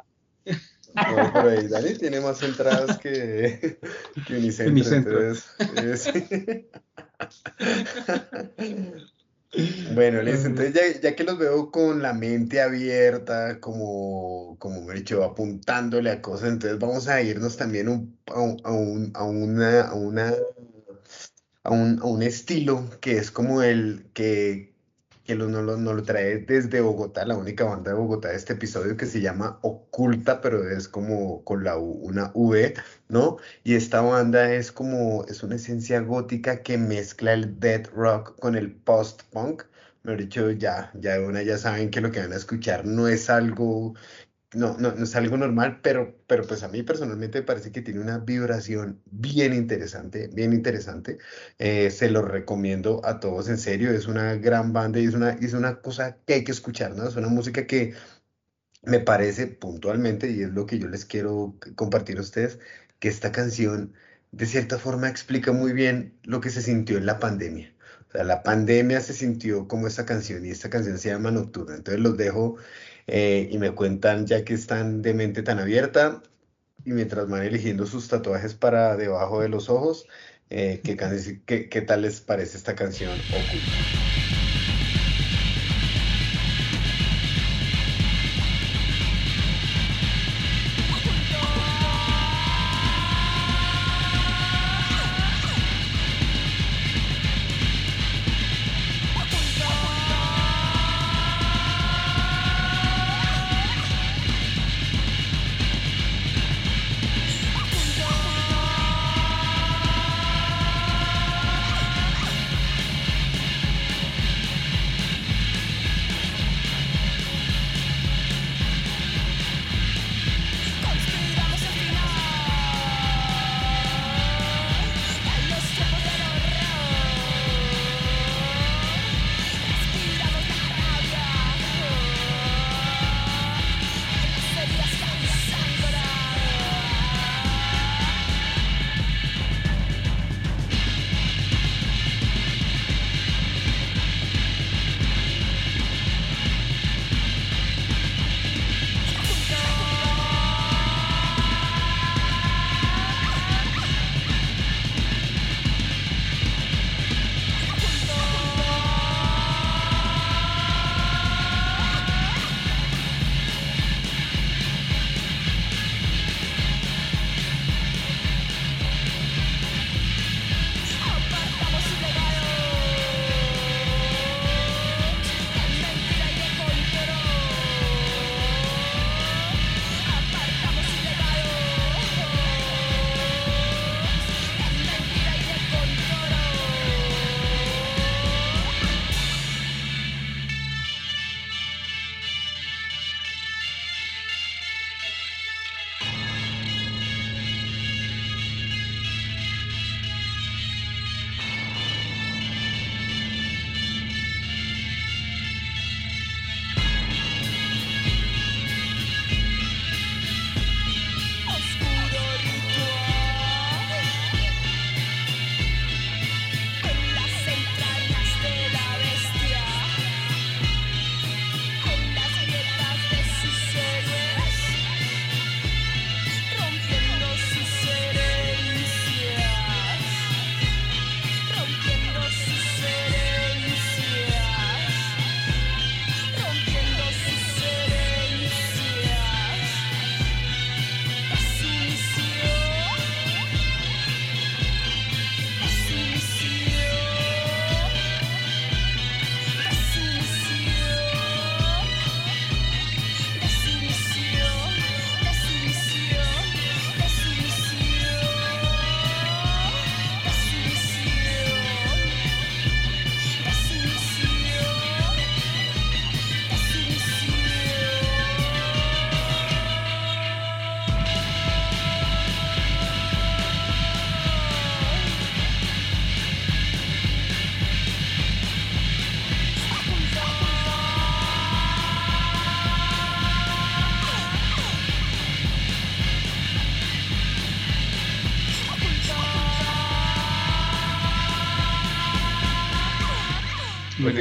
No, 0.94 1.30
pero 1.34 1.50
ahí 1.50 1.68
Dani 1.68 1.94
tiene 1.98 2.20
más 2.20 2.42
entradas 2.42 2.96
que, 2.98 3.78
que 4.26 4.36
Unicentro, 4.36 4.70
Unicentro. 4.72 5.20
entonces, 5.20 6.10
eh. 6.16 6.70
Bueno, 9.94 10.20
listo, 10.22 10.48
entonces 10.48 10.74
ya, 10.74 11.00
ya 11.00 11.16
que 11.16 11.24
los 11.24 11.38
veo 11.38 11.70
con 11.70 12.02
la 12.02 12.12
mente 12.12 12.60
abierta, 12.60 13.58
como, 13.60 14.56
como 14.58 14.82
me 14.82 14.94
he 14.94 14.98
dicho, 14.98 15.22
apuntándole 15.24 16.10
a 16.10 16.20
cosas, 16.20 16.50
entonces 16.50 16.78
vamos 16.78 17.08
a 17.08 17.22
irnos 17.22 17.56
también 17.56 17.88
un- 17.88 18.18
a, 18.26 18.40
un- 18.40 18.60
a 18.64 18.72
un- 18.72 19.12
a 19.14 19.24
una, 19.24 19.80
a 19.82 19.94
una, 19.94 20.34
a 21.62 21.70
un, 21.70 21.98
a 22.00 22.04
un 22.04 22.22
estilo 22.22 22.88
que 23.00 23.16
es 23.18 23.30
como 23.30 23.62
el 23.62 24.10
que, 24.14 24.75
que 25.26 25.34
lo, 25.34 25.48
nos 25.48 25.64
lo, 25.64 25.76
nos 25.76 25.96
lo 25.96 26.02
trae 26.04 26.38
desde 26.38 26.80
Bogotá, 26.80 27.24
la 27.26 27.36
única 27.36 27.64
banda 27.64 27.90
de 27.92 27.98
Bogotá 27.98 28.28
de 28.28 28.36
este 28.36 28.54
episodio 28.54 28.96
que 28.96 29.06
se 29.06 29.20
llama 29.20 29.58
Oculta, 29.62 30.40
pero 30.40 30.68
es 30.70 30.88
como 30.88 31.42
con 31.44 31.64
la 31.64 31.76
U, 31.78 31.92
una 32.02 32.30
V, 32.34 32.74
¿no? 33.08 33.38
Y 33.64 33.74
esta 33.74 34.00
banda 34.00 34.52
es 34.52 34.72
como, 34.72 35.24
es 35.26 35.42
una 35.42 35.56
esencia 35.56 36.00
gótica 36.00 36.62
que 36.62 36.78
mezcla 36.78 37.32
el 37.32 37.58
death 37.60 37.88
rock 37.94 38.38
con 38.38 38.56
el 38.56 38.72
post-punk. 38.72 39.64
Mejor 40.04 40.20
dicho, 40.20 40.50
ya, 40.52 40.92
ya 40.94 41.18
de 41.18 41.26
una 41.26 41.42
ya 41.42 41.58
saben 41.58 41.90
que 41.90 42.00
lo 42.00 42.12
que 42.12 42.20
van 42.20 42.32
a 42.32 42.36
escuchar 42.36 42.86
no 42.86 43.08
es 43.08 43.28
algo, 43.28 43.94
no, 44.54 44.76
no, 44.78 44.92
no 44.92 45.04
es 45.04 45.16
algo 45.16 45.36
normal, 45.36 45.80
pero, 45.82 46.16
pero 46.26 46.46
pues 46.46 46.62
a 46.62 46.68
mí 46.68 46.82
personalmente 46.82 47.40
me 47.40 47.46
parece 47.46 47.72
que 47.72 47.82
tiene 47.82 48.00
una 48.00 48.18
vibración 48.18 49.02
bien 49.06 49.52
interesante, 49.52 50.28
bien 50.28 50.52
interesante. 50.52 51.18
Eh, 51.58 51.90
se 51.90 52.10
lo 52.10 52.22
recomiendo 52.22 53.00
a 53.04 53.20
todos, 53.20 53.48
en 53.48 53.58
serio, 53.58 53.90
es 53.90 54.06
una 54.06 54.34
gran 54.36 54.72
banda 54.72 55.00
y 55.00 55.06
es 55.06 55.14
una, 55.14 55.30
es 55.32 55.52
una 55.54 55.80
cosa 55.80 56.18
que 56.26 56.34
hay 56.34 56.44
que 56.44 56.52
escuchar, 56.52 56.96
¿no? 56.96 57.08
Es 57.08 57.16
una 57.16 57.28
música 57.28 57.66
que 57.66 57.94
me 58.82 59.00
parece 59.00 59.46
puntualmente, 59.48 60.30
y 60.30 60.42
es 60.42 60.50
lo 60.50 60.66
que 60.66 60.78
yo 60.78 60.88
les 60.88 61.04
quiero 61.04 61.56
compartir 61.74 62.18
a 62.18 62.20
ustedes, 62.22 62.58
que 63.00 63.08
esta 63.08 63.32
canción 63.32 63.94
de 64.32 64.46
cierta 64.46 64.78
forma 64.78 65.08
explica 65.08 65.52
muy 65.52 65.72
bien 65.72 66.18
lo 66.24 66.40
que 66.40 66.50
se 66.50 66.62
sintió 66.62 66.98
en 66.98 67.06
la 67.06 67.18
pandemia. 67.18 67.74
O 68.08 68.12
sea, 68.12 68.24
la 68.24 68.42
pandemia 68.42 69.00
se 69.00 69.12
sintió 69.12 69.66
como 69.68 69.86
esta 69.88 70.06
canción 70.06 70.44
y 70.46 70.50
esta 70.50 70.70
canción 70.70 70.98
se 70.98 71.10
llama 71.10 71.30
Nocturna. 71.30 71.76
Entonces 71.76 72.02
los 72.02 72.16
dejo 72.16 72.56
eh, 73.06 73.48
y 73.50 73.58
me 73.58 73.72
cuentan 73.72 74.26
ya 74.26 74.44
que 74.44 74.54
están 74.54 75.02
de 75.02 75.14
mente 75.14 75.42
tan 75.42 75.58
abierta 75.58 76.22
y 76.84 76.92
mientras 76.92 77.28
van 77.28 77.42
eligiendo 77.42 77.86
sus 77.86 78.08
tatuajes 78.08 78.54
para 78.54 78.96
debajo 78.96 79.40
de 79.40 79.48
los 79.48 79.68
ojos, 79.68 80.06
eh, 80.50 80.80
¿qué, 80.84 80.96
qué, 81.46 81.68
qué 81.68 81.82
tal 81.82 82.02
les 82.02 82.20
parece 82.20 82.56
esta 82.56 82.74
canción 82.74 83.26
Oculta? 83.30 83.96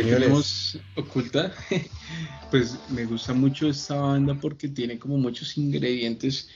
Tenemos 0.06 0.80
oculta. 0.96 1.54
pues 2.52 2.80
me 2.90 3.06
gusta 3.06 3.34
mucho 3.34 3.68
esta 3.70 3.96
banda 3.96 4.36
porque 4.40 4.70
tiene 4.70 4.98
como 4.98 5.18
muchos 5.18 5.58
ingredientes 5.58 6.50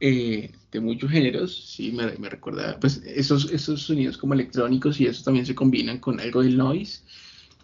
eh, 0.00 0.50
de 0.70 0.80
muchos 0.80 1.10
géneros. 1.10 1.72
Sí, 1.74 1.92
me, 1.92 2.12
me, 2.18 2.28
recuerda, 2.28 2.78
pues 2.80 3.02
esos, 3.04 3.50
esos 3.50 3.82
sonidos 3.82 4.18
como 4.18 4.34
electrónicos 4.34 5.00
y 5.00 5.06
eso 5.06 5.22
también 5.24 5.46
se 5.46 5.54
combinan 5.54 5.98
con 5.98 6.20
algo 6.20 6.42
del 6.42 6.56
noise. 6.56 7.00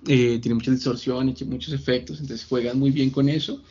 Eh, 0.06 0.40
tiene 0.40 0.54
muchas 0.54 0.74
distorsiones, 0.74 1.46
muchos 1.46 1.72
efectos, 1.72 2.20
entonces 2.20 2.46
juegan 2.46 2.78
muy 2.78 2.90
bien 2.90 3.10
con 3.10 3.28
eso. 3.28 3.62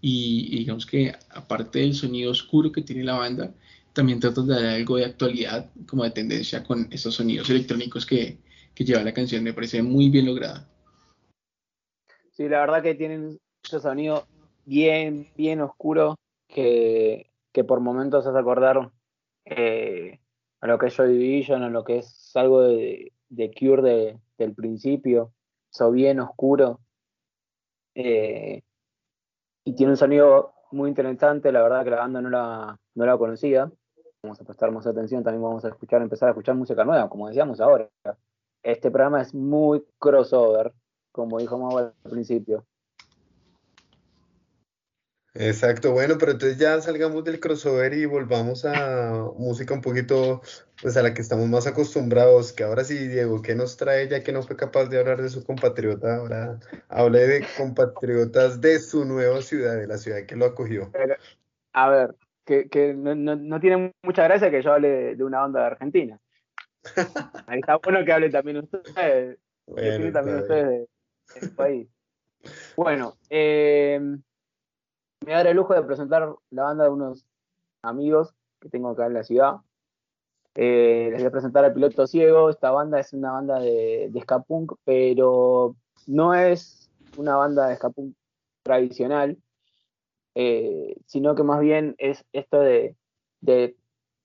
Y, 0.00 0.58
digamos 0.58 0.86
que 0.86 1.14
aparte 1.30 1.80
del 1.80 1.94
sonido 1.94 2.30
oscuro 2.30 2.70
que 2.70 2.82
tiene 2.82 3.04
la 3.04 3.14
banda, 3.14 3.54
también 3.92 4.20
tratan 4.20 4.46
de 4.46 4.54
dar 4.54 4.64
algo 4.66 4.96
de 4.96 5.06
actualidad, 5.06 5.70
como 5.86 6.04
de 6.04 6.10
tendencia 6.10 6.62
con 6.64 6.88
esos 6.90 7.14
sonidos 7.14 7.48
electrónicos 7.50 8.06
que, 8.06 8.38
que 8.74 8.84
lleva 8.84 9.02
la 9.02 9.14
canción. 9.14 9.42
Me 9.44 9.52
parece 9.52 9.82
muy 9.82 10.08
bien 10.08 10.26
lograda. 10.26 10.68
Sí, 12.34 12.48
la 12.48 12.60
verdad 12.60 12.82
que 12.82 12.96
tienen 12.96 13.38
ese 13.62 13.78
sonido 13.78 14.24
bien, 14.64 15.28
bien 15.36 15.60
oscuro 15.60 16.16
que, 16.48 17.30
que 17.52 17.62
por 17.62 17.78
momentos 17.78 18.26
hace 18.26 18.36
acordar 18.36 18.90
eh, 19.44 20.18
a 20.60 20.66
lo 20.66 20.76
que 20.76 20.86
es 20.86 20.96
Joy 20.96 21.16
Division, 21.16 21.62
a 21.62 21.70
lo 21.70 21.84
que 21.84 21.98
es 21.98 22.32
algo 22.34 22.62
de, 22.62 23.12
de 23.28 23.52
Cure 23.52 24.18
del 24.36 24.54
principio, 24.54 25.32
eso 25.72 25.92
bien 25.92 26.18
oscuro. 26.18 26.80
Eh, 27.94 28.62
y 29.64 29.76
tiene 29.76 29.92
un 29.92 29.96
sonido 29.96 30.54
muy 30.72 30.88
interesante, 30.88 31.52
la 31.52 31.62
verdad 31.62 31.84
que 31.84 31.90
la 31.90 31.98
banda 31.98 32.20
no 32.20 32.30
la, 32.30 32.80
no 32.96 33.06
la 33.06 33.16
conocía. 33.16 33.70
Vamos 34.24 34.40
a 34.40 34.44
prestar 34.44 34.72
más 34.72 34.88
atención, 34.88 35.22
también 35.22 35.42
vamos 35.42 35.64
a 35.64 35.68
escuchar, 35.68 36.02
empezar 36.02 36.30
a 36.30 36.32
escuchar 36.32 36.56
música 36.56 36.84
nueva, 36.84 37.08
como 37.08 37.28
decíamos 37.28 37.60
ahora. 37.60 37.88
Este 38.60 38.90
programa 38.90 39.22
es 39.22 39.32
muy 39.34 39.84
crossover, 40.00 40.72
como 41.14 41.38
dijo 41.38 41.56
Mau 41.56 41.78
al 41.78 41.92
principio. 42.02 42.66
Exacto, 45.36 45.92
bueno, 45.92 46.16
pero 46.18 46.32
entonces 46.32 46.58
ya 46.58 46.80
salgamos 46.80 47.24
del 47.24 47.40
crossover 47.40 47.92
y 47.94 48.04
volvamos 48.04 48.64
a 48.64 49.30
música 49.36 49.74
un 49.74 49.80
poquito, 49.80 50.42
pues 50.80 50.96
a 50.96 51.02
la 51.02 51.14
que 51.14 51.22
estamos 51.22 51.48
más 51.48 51.66
acostumbrados, 51.66 52.52
que 52.52 52.64
ahora 52.64 52.84
sí, 52.84 53.08
Diego, 53.08 53.42
¿qué 53.42 53.54
nos 53.54 53.76
trae 53.76 54.08
ya 54.08 54.22
que 54.22 54.32
no 54.32 54.42
fue 54.42 54.56
capaz 54.56 54.86
de 54.86 54.98
hablar 54.98 55.22
de 55.22 55.28
su 55.28 55.44
compatriota? 55.44 56.16
Ahora 56.16 56.58
hable 56.88 57.26
de 57.26 57.46
compatriotas 57.56 58.60
de 58.60 58.78
su 58.80 59.04
nueva 59.04 59.40
ciudad, 59.42 59.76
de 59.76 59.86
la 59.88 59.98
ciudad 59.98 60.26
que 60.26 60.36
lo 60.36 60.46
acogió. 60.46 60.90
a 61.72 61.90
ver, 61.90 62.14
que, 62.44 62.94
no, 62.94 63.60
tiene 63.60 63.92
mucha 64.02 64.24
gracia 64.24 64.50
que 64.50 64.62
yo 64.62 64.72
hable 64.72 65.16
de, 65.16 65.24
una 65.24 65.40
banda 65.40 65.60
de 65.60 65.66
Argentina. 65.66 66.20
Ahí 67.46 67.58
está 67.60 67.76
bueno 67.76 68.04
que 68.04 68.12
hable 68.12 68.30
también 68.30 68.58
ustedes, 68.58 69.38
bueno, 69.66 70.12
también 70.12 70.38
ustedes 70.38 70.68
de, 70.68 70.88
Bueno, 72.76 73.14
eh, 73.30 73.98
me 75.24 75.32
da 75.32 75.40
el 75.42 75.56
lujo 75.56 75.74
de 75.74 75.82
presentar 75.82 76.34
la 76.50 76.64
banda 76.64 76.84
de 76.84 76.90
unos 76.90 77.24
amigos 77.82 78.34
que 78.60 78.68
tengo 78.68 78.90
acá 78.90 79.06
en 79.06 79.14
la 79.14 79.24
ciudad. 79.24 79.56
Eh, 80.54 81.08
les 81.10 81.20
voy 81.20 81.28
a 81.28 81.32
presentar 81.32 81.64
al 81.64 81.74
piloto 81.74 82.06
ciego. 82.06 82.50
Esta 82.50 82.70
banda 82.70 83.00
es 83.00 83.12
una 83.12 83.32
banda 83.32 83.58
de, 83.58 84.08
de 84.10 84.20
ska 84.20 84.40
punk, 84.40 84.72
pero 84.84 85.76
no 86.06 86.34
es 86.34 86.90
una 87.16 87.36
banda 87.36 87.68
de 87.68 87.76
ska 87.76 87.90
punk 87.90 88.14
tradicional, 88.62 89.38
eh, 90.34 90.96
sino 91.06 91.34
que 91.34 91.42
más 91.42 91.60
bien 91.60 91.94
es 91.98 92.24
esto 92.32 92.60
de, 92.60 92.96
de 93.40 93.76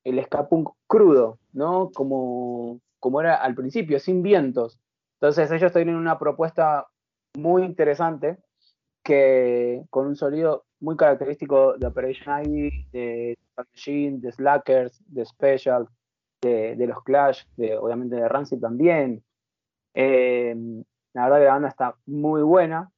el 0.04 0.24
ska 0.26 0.48
punk 0.48 0.70
crudo, 0.88 1.40
¿no? 1.54 1.92
Como, 1.94 2.80
como 3.00 3.22
era 3.22 3.36
al 3.36 3.56
principio, 3.56 4.00
sin 4.00 4.22
vientos. 4.22 4.80
Entonces 5.22 5.52
ellos 5.52 5.74
tienen 5.74 5.96
una 5.96 6.18
propuesta 6.18 6.88
muy 7.38 7.64
interesante 7.64 8.38
que 9.04 9.84
con 9.90 10.08
un 10.08 10.16
sonido 10.16 10.66
muy 10.80 10.96
característico 10.96 11.78
de 11.78 11.88
Operation 11.88 12.46
Ivy, 12.46 12.88
de 12.92 13.38
Machine, 13.58 14.20
de 14.20 14.32
Slackers, 14.32 15.04
de 15.08 15.26
Special, 15.26 15.88
de, 16.42 16.86
los 16.88 17.04
Clash, 17.04 17.44
de, 17.58 17.78
obviamente 17.78 18.16
de 18.16 18.30
Rancid 18.30 18.60
también. 18.60 19.24
Eh, 19.94 20.56
la 21.14 21.24
verdad 21.24 21.38
que 21.40 21.46
la 21.46 21.54
banda 21.54 21.68
está 21.70 21.96
muy 22.06 22.42
buena. 22.42 22.92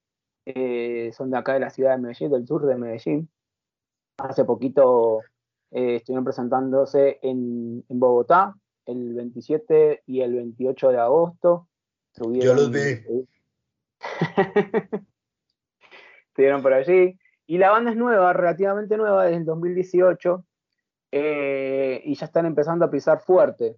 Eh, 0.46 1.12
son 1.14 1.32
de 1.32 1.38
acá 1.38 1.54
de 1.54 1.60
la 1.60 1.70
ciudad 1.70 1.92
de 1.92 2.02
Medellín, 2.02 2.32
del 2.32 2.48
sur 2.48 2.66
de 2.66 2.76
Medellín. 2.76 3.30
Hace 4.18 4.46
poquito 4.46 5.22
eh, 5.72 5.98
estuvieron 5.98 6.26
presentándose 6.26 7.20
en, 7.22 7.84
en, 7.88 8.00
Bogotá 8.00 8.56
el 8.86 9.14
27 9.14 10.04
y 10.06 10.22
el 10.22 10.36
28 10.36 10.90
de 10.90 10.98
agosto. 11.00 11.68
Yo 12.18 12.54
los 12.54 12.72
vi. 12.72 13.04
estuvieron 16.28 16.62
por 16.64 16.74
allí. 16.74 17.18
Y 17.48 17.58
la 17.58 17.72
banda 17.72 17.92
es 17.92 17.98
nueva, 17.98 18.34
relativamente 18.34 18.98
nueva, 18.98 19.26
desde 19.26 19.38
el 19.38 19.46
2018, 19.46 20.46
eh, 21.12 22.02
y 22.06 22.16
ya 22.16 22.26
están 22.26 22.46
empezando 22.46 22.86
a 22.86 22.92
pisar 22.92 23.20
fuerte. 23.22 23.76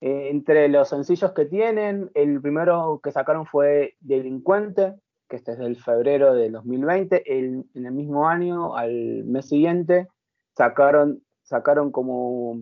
Eh, 0.00 0.30
entre 0.30 0.68
los 0.68 0.88
sencillos 0.88 1.32
que 1.32 1.44
tienen, 1.44 2.10
el 2.14 2.40
primero 2.40 3.00
que 3.02 3.12
sacaron 3.12 3.46
fue 3.46 3.96
Delincuente, 4.00 4.94
que 5.28 5.36
este 5.36 5.52
es 5.52 5.58
del 5.58 5.76
febrero 5.76 6.34
del 6.34 6.52
2020. 6.52 7.22
en 7.38 7.66
el 7.74 7.92
mismo 7.92 8.28
año, 8.28 8.76
al 8.76 9.24
mes 9.24 9.48
siguiente, 9.48 10.08
sacaron, 10.56 11.22
sacaron 11.42 11.92
como 11.92 12.58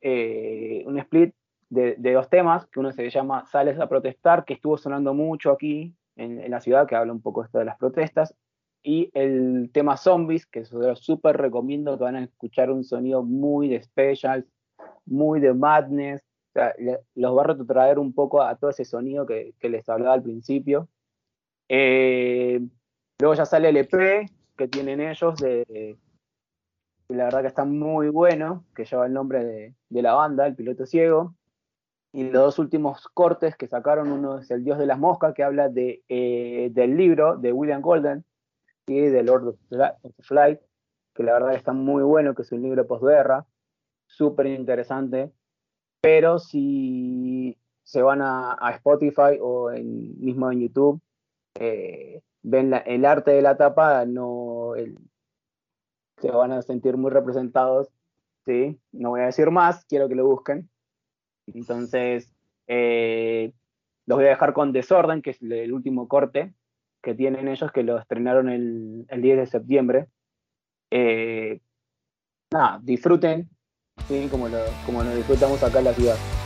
eh, 0.00 0.84
un 0.86 0.98
split 0.98 1.34
de, 1.70 1.96
dos 2.12 2.28
temas, 2.28 2.66
que 2.66 2.80
uno 2.80 2.92
se 2.92 3.08
llama 3.10 3.44
Sales 3.46 3.78
a 3.78 3.88
protestar, 3.88 4.44
que 4.44 4.54
estuvo 4.54 4.78
sonando 4.78 5.14
mucho 5.14 5.50
aquí 5.50 5.94
en, 6.16 6.50
la 6.50 6.60
ciudad, 6.60 6.86
que 6.86 6.96
habla 6.96 7.12
un 7.12 7.22
poco 7.22 7.44
esto 7.44 7.58
de 7.58 7.64
las 7.64 7.76
protestas, 7.76 8.34
y 8.82 9.10
el 9.14 9.70
tema 9.72 9.96
Zombies, 9.96 10.46
que 10.46 10.64
se 10.64 10.74
lo 10.74 10.96
súper 10.96 11.36
recomiendo, 11.36 11.98
que 11.98 12.04
van 12.04 12.16
a 12.16 12.24
escuchar 12.24 12.70
un 12.70 12.84
sonido 12.84 13.22
muy 13.22 13.68
de 13.68 13.82
Special, 13.82 14.46
muy 15.04 15.40
de 15.40 15.52
Madness, 15.52 16.22
los 17.14 17.36
va 17.36 17.42
a 17.42 17.46
retrotraer 17.46 17.98
un 17.98 18.12
poco 18.12 18.42
a 18.42 18.56
todo 18.56 18.70
ese 18.70 18.84
sonido 18.84 19.26
que, 19.26 19.54
les 19.60 19.88
hablaba 19.88 20.14
al 20.14 20.22
principio. 20.22 20.88
Eh, 21.68 22.60
luego 23.20 23.34
ya 23.34 23.44
sale 23.44 23.68
el 23.68 23.76
EP 23.76 24.28
que 24.56 24.68
tienen 24.68 25.00
ellos, 25.00 25.36
de, 25.36 25.98
la 27.08 27.24
verdad 27.24 27.42
que 27.42 27.46
está 27.46 27.64
muy 27.64 28.08
bueno, 28.08 28.64
que 28.74 28.84
lleva 28.84 29.06
el 29.06 29.12
nombre 29.12 29.44
de, 29.44 30.02
la 30.02 30.14
banda, 30.14 30.46
El 30.46 30.54
Piloto 30.54 30.84
Ciego. 30.84 31.34
Y 32.12 32.24
los 32.24 32.42
dos 32.42 32.58
últimos 32.58 33.06
cortes 33.08 33.56
que 33.56 33.68
sacaron, 33.68 34.10
uno 34.10 34.38
es 34.38 34.50
El 34.50 34.64
Dios 34.64 34.78
de 34.78 34.86
las 34.86 34.98
Moscas, 34.98 35.34
que 35.34 35.42
habla 35.42 35.68
de, 35.68 36.02
eh, 36.08 36.70
del 36.72 36.96
libro 36.96 37.36
de 37.36 37.52
William 37.52 37.82
Golden, 37.82 38.24
de 38.86 39.22
Lord 39.22 39.48
of 39.48 39.56
the 39.68 40.22
Flight, 40.22 40.60
que 41.14 41.22
la 41.22 41.34
verdad 41.34 41.54
está 41.54 41.72
muy 41.72 42.02
bueno, 42.02 42.34
que 42.34 42.42
es 42.42 42.52
un 42.52 42.62
libro 42.62 42.86
posguerra, 42.86 43.46
súper 44.06 44.46
interesante, 44.46 45.32
pero 46.00 46.38
si 46.38 47.58
se 47.82 48.02
van 48.02 48.22
a, 48.22 48.56
Spotify 48.76 49.38
o 49.40 49.70
en, 49.70 50.18
mismo 50.20 50.50
en 50.50 50.60
YouTube, 50.60 51.00
eh, 51.54 52.22
ven 52.42 52.72
el 52.86 53.04
arte 53.04 53.32
de 53.32 53.42
la 53.42 53.56
tapa, 53.56 54.06
no 54.06 54.72
se 56.20 56.30
van 56.30 56.52
a 56.52 56.62
sentir 56.62 56.96
muy 56.96 57.10
representados, 57.10 57.88
¿sí? 58.44 58.80
No 58.92 59.10
voy 59.10 59.20
a 59.20 59.26
decir 59.26 59.50
más, 59.50 59.84
quiero 59.84 60.08
que 60.08 60.14
lo 60.14 60.26
busquen. 60.26 60.68
Entonces, 61.54 62.32
eh, 62.66 63.52
los 64.06 64.16
voy 64.16 64.26
a 64.26 64.30
dejar 64.30 64.52
con 64.52 64.72
Desorden, 64.72 65.22
que 65.22 65.30
es 65.30 65.42
el 65.42 65.72
último 65.72 66.08
corte, 66.08 66.54
que 67.02 67.14
tienen 67.14 67.48
ellos, 67.48 67.72
que 67.72 67.82
lo 67.82 67.98
estrenaron 67.98 68.48
el, 68.48 69.06
el 69.08 69.22
10 69.22 69.38
de 69.38 69.46
septiembre. 69.46 70.06
Eh, 70.90 71.60
nada, 72.52 72.80
disfruten, 72.82 73.48
¿sí? 74.08 74.28
como, 74.30 74.48
lo, 74.48 74.58
como 74.86 75.02
lo 75.02 75.14
disfrutamos 75.14 75.62
acá 75.62 75.78
en 75.78 75.84
la 75.84 75.92
ciudad. 75.92 76.37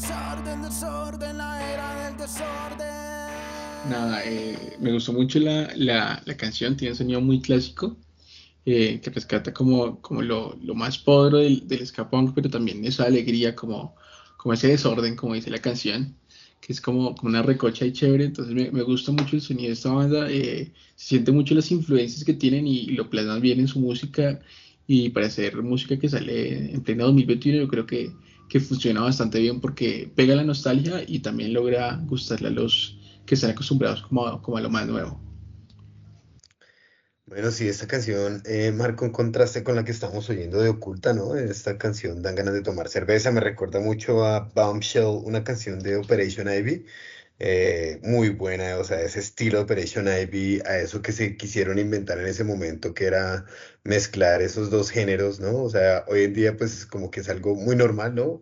desorden, 0.00 0.62
desorden, 0.62 1.38
la 1.38 1.72
era 1.72 2.04
del 2.04 2.16
desorden. 2.16 3.90
Nada, 3.90 4.22
eh, 4.24 4.76
me 4.78 4.92
gustó 4.92 5.12
mucho 5.12 5.40
la, 5.40 5.72
la, 5.74 6.22
la, 6.24 6.36
canción, 6.36 6.76
tiene 6.76 6.92
un 6.92 6.98
sonido 6.98 7.20
muy 7.20 7.40
clásico, 7.40 7.96
eh, 8.64 9.00
que 9.02 9.10
rescata 9.10 9.52
como, 9.52 10.00
como 10.00 10.22
lo, 10.22 10.56
lo 10.62 10.74
más 10.74 10.98
podro 10.98 11.38
del, 11.38 11.66
del 11.66 11.82
escapón, 11.82 12.32
pero 12.32 12.48
también 12.48 12.84
esa 12.84 13.04
alegría, 13.04 13.56
como, 13.56 13.96
como 14.36 14.54
ese 14.54 14.68
desorden, 14.68 15.16
como 15.16 15.34
dice 15.34 15.50
la 15.50 15.58
canción 15.58 16.14
que 16.60 16.72
es 16.72 16.80
como, 16.80 17.14
como, 17.14 17.30
una 17.30 17.42
recocha 17.42 17.84
y 17.86 17.92
chévere, 17.92 18.24
entonces 18.24 18.54
me, 18.54 18.70
me, 18.70 18.82
gusta 18.82 19.12
mucho 19.12 19.36
el 19.36 19.42
sonido 19.42 19.68
de 19.68 19.74
esta 19.74 19.92
banda, 19.92 20.30
eh, 20.30 20.72
se 20.96 21.08
siente 21.08 21.30
mucho 21.32 21.54
las 21.54 21.70
influencias 21.70 22.24
que 22.24 22.34
tienen 22.34 22.66
y, 22.66 22.80
y, 22.80 22.90
lo 22.92 23.08
plasman 23.08 23.40
bien 23.40 23.60
en 23.60 23.68
su 23.68 23.78
música 23.80 24.40
y 24.86 25.08
para 25.10 25.26
hacer 25.26 25.56
música 25.62 25.98
que 25.98 26.08
sale 26.08 26.72
en 26.72 26.82
pleno 26.82 27.04
2021 27.04 27.58
yo 27.58 27.68
creo 27.68 27.86
que 27.86 28.12
que 28.48 28.60
funciona 28.60 29.02
bastante 29.02 29.40
bien 29.40 29.60
porque 29.60 30.10
pega 30.14 30.34
la 30.34 30.44
nostalgia 30.44 31.02
y 31.06 31.20
también 31.20 31.52
logra 31.52 32.00
gustarle 32.06 32.48
a 32.48 32.52
los 32.52 32.98
que 33.26 33.34
están 33.34 33.50
acostumbrados 33.50 34.02
como, 34.02 34.40
como 34.42 34.56
a 34.56 34.60
lo 34.60 34.70
más 34.70 34.86
nuevo. 34.86 35.20
Bueno, 37.26 37.50
sí, 37.50 37.68
esta 37.68 37.86
canción 37.86 38.42
eh, 38.46 38.72
marca 38.72 39.04
un 39.04 39.12
contraste 39.12 39.62
con 39.62 39.76
la 39.76 39.84
que 39.84 39.90
estamos 39.90 40.30
oyendo 40.30 40.62
de 40.62 40.70
Oculta, 40.70 41.12
¿no? 41.12 41.36
Esta 41.36 41.76
canción 41.76 42.22
Dan 42.22 42.34
ganas 42.34 42.54
de 42.54 42.62
tomar 42.62 42.88
cerveza, 42.88 43.30
me 43.30 43.40
recuerda 43.40 43.80
mucho 43.80 44.24
a 44.24 44.50
Bombshell, 44.54 45.20
una 45.24 45.44
canción 45.44 45.78
de 45.80 45.96
Operation 45.96 46.48
Ivy, 46.48 46.86
eh, 47.38 48.00
muy 48.02 48.30
buena, 48.30 48.78
o 48.78 48.84
sea, 48.84 49.02
ese 49.02 49.20
estilo 49.20 49.58
de 49.58 49.64
Operation 49.64 50.06
Ivy, 50.08 50.62
a 50.64 50.78
eso 50.78 51.02
que 51.02 51.12
se 51.12 51.36
quisieron 51.36 51.78
inventar 51.78 52.18
en 52.18 52.28
ese 52.28 52.44
momento, 52.44 52.94
que 52.94 53.04
era 53.04 53.44
mezclar 53.88 54.42
esos 54.42 54.70
dos 54.70 54.90
géneros, 54.90 55.40
¿no? 55.40 55.62
O 55.64 55.70
sea, 55.70 56.04
hoy 56.08 56.24
en 56.24 56.34
día 56.34 56.56
pues 56.56 56.86
como 56.86 57.10
que 57.10 57.20
es 57.20 57.28
algo 57.28 57.54
muy 57.54 57.74
normal, 57.76 58.14
¿no? 58.14 58.40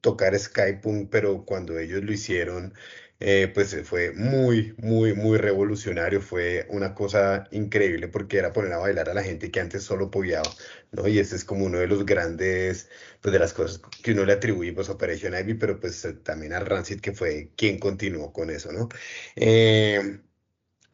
Tocar 0.00 0.38
Skype, 0.38 0.80
pero 1.10 1.44
cuando 1.44 1.78
ellos 1.78 2.02
lo 2.02 2.12
hicieron 2.12 2.74
eh, 3.20 3.50
pues 3.54 3.74
fue 3.84 4.12
muy, 4.12 4.74
muy, 4.78 5.14
muy 5.14 5.38
revolucionario, 5.38 6.20
fue 6.20 6.66
una 6.70 6.94
cosa 6.94 7.44
increíble 7.50 8.08
porque 8.08 8.36
era 8.38 8.52
poner 8.52 8.72
a 8.74 8.78
bailar 8.78 9.08
a 9.08 9.14
la 9.14 9.22
gente 9.22 9.50
que 9.50 9.60
antes 9.60 9.84
solo 9.84 10.10
pogueaba, 10.10 10.50
¿no? 10.92 11.08
Y 11.08 11.18
ese 11.18 11.36
es 11.36 11.44
como 11.44 11.64
uno 11.64 11.78
de 11.78 11.86
los 11.86 12.04
grandes, 12.04 12.90
pues 13.22 13.32
de 13.32 13.38
las 13.38 13.54
cosas 13.54 13.80
que 14.02 14.12
uno 14.12 14.24
le 14.26 14.34
atribuye 14.34 14.72
pues 14.74 14.88
a 14.90 14.92
Operation 14.92 15.34
Ivy, 15.34 15.54
pero 15.54 15.80
pues 15.80 16.06
también 16.24 16.52
a 16.52 16.60
Rancid 16.60 17.00
que 17.00 17.12
fue 17.12 17.52
quien 17.56 17.78
continuó 17.78 18.32
con 18.32 18.50
eso, 18.50 18.70
¿no? 18.72 18.88
Eh, 19.36 20.20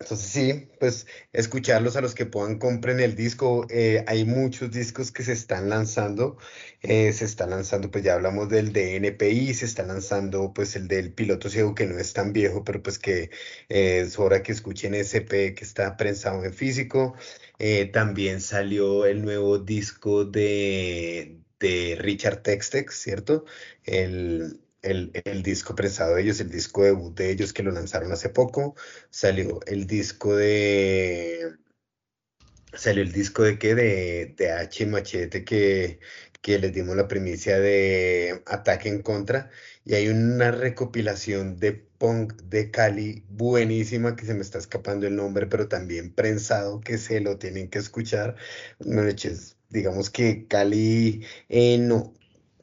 entonces 0.02 0.28
sí, 0.28 0.68
pues 0.80 1.06
escucharlos 1.32 1.96
a 1.96 2.00
los 2.00 2.14
que 2.14 2.26
puedan 2.26 2.58
compren 2.58 3.00
el 3.00 3.14
disco. 3.16 3.66
Eh, 3.70 4.04
hay 4.06 4.24
muchos 4.24 4.70
discos 4.72 5.12
que 5.12 5.22
se 5.22 5.32
están 5.32 5.68
lanzando. 5.70 6.36
Eh, 6.82 7.12
se 7.12 7.24
está 7.24 7.46
lanzando, 7.46 7.90
pues 7.90 8.04
ya 8.04 8.14
hablamos 8.14 8.48
del 8.48 8.72
de 8.72 8.96
NPI, 8.96 9.54
se 9.54 9.64
está 9.66 9.84
lanzando 9.84 10.52
pues 10.52 10.76
el 10.76 10.88
del 10.88 11.12
piloto 11.14 11.48
ciego 11.48 11.74
que 11.74 11.86
no 11.86 11.98
es 11.98 12.12
tan 12.12 12.32
viejo, 12.32 12.64
pero 12.64 12.82
pues 12.82 12.98
que 12.98 13.30
eh, 13.68 14.00
es 14.06 14.18
hora 14.18 14.42
que 14.42 14.52
escuchen 14.52 14.94
SP 14.94 15.54
que 15.54 15.64
está 15.64 15.96
prensado 15.96 16.44
en 16.44 16.52
físico. 16.52 17.14
también 17.92 18.40
salió 18.40 19.06
el 19.06 19.22
nuevo 19.24 19.58
disco 19.58 20.24
de, 20.24 21.38
de 21.60 21.96
Richard 22.00 22.42
Textex, 22.42 22.94
¿cierto? 22.94 23.44
El, 23.84 24.60
el, 24.82 25.12
el, 25.24 25.42
disco 25.42 25.74
prensado 25.74 26.14
de 26.16 26.22
ellos, 26.22 26.40
el 26.40 26.50
disco 26.50 26.84
debut 26.84 27.16
de 27.16 27.30
ellos 27.30 27.52
que 27.52 27.62
lo 27.62 27.70
lanzaron 27.72 28.12
hace 28.12 28.28
poco. 28.28 28.74
Salió 29.10 29.60
el 29.66 29.86
disco 29.86 30.36
de. 30.36 31.56
Salió 32.74 33.02
el 33.02 33.12
disco 33.12 33.42
de 33.42 33.58
qué? 33.58 33.74
De, 33.74 34.34
de 34.36 34.50
H 34.50 34.86
Machete 34.86 35.44
que, 35.44 36.00
que 36.40 36.58
les 36.58 36.72
dimos 36.72 36.96
la 36.96 37.08
primicia 37.08 37.58
de 37.60 38.42
Ataque 38.46 38.88
en 38.88 39.02
Contra. 39.02 39.50
Y 39.84 39.94
hay 39.94 40.08
una 40.08 40.50
recopilación 40.50 41.58
de 41.58 41.72
punk 41.72 42.34
de 42.42 42.70
Cali 42.70 43.24
buenísima 43.28 44.16
que 44.16 44.26
se 44.26 44.34
me 44.34 44.40
está 44.42 44.58
escapando 44.58 45.06
el 45.06 45.16
nombre, 45.16 45.46
pero 45.46 45.68
también 45.68 46.12
prensado 46.14 46.80
que 46.80 46.98
se 46.98 47.20
lo 47.20 47.38
tienen 47.38 47.68
que 47.70 47.78
escuchar. 47.78 48.36
digamos 49.70 50.10
que 50.10 50.46
Cali 50.46 51.24
eh, 51.48 51.78
no, 51.78 52.14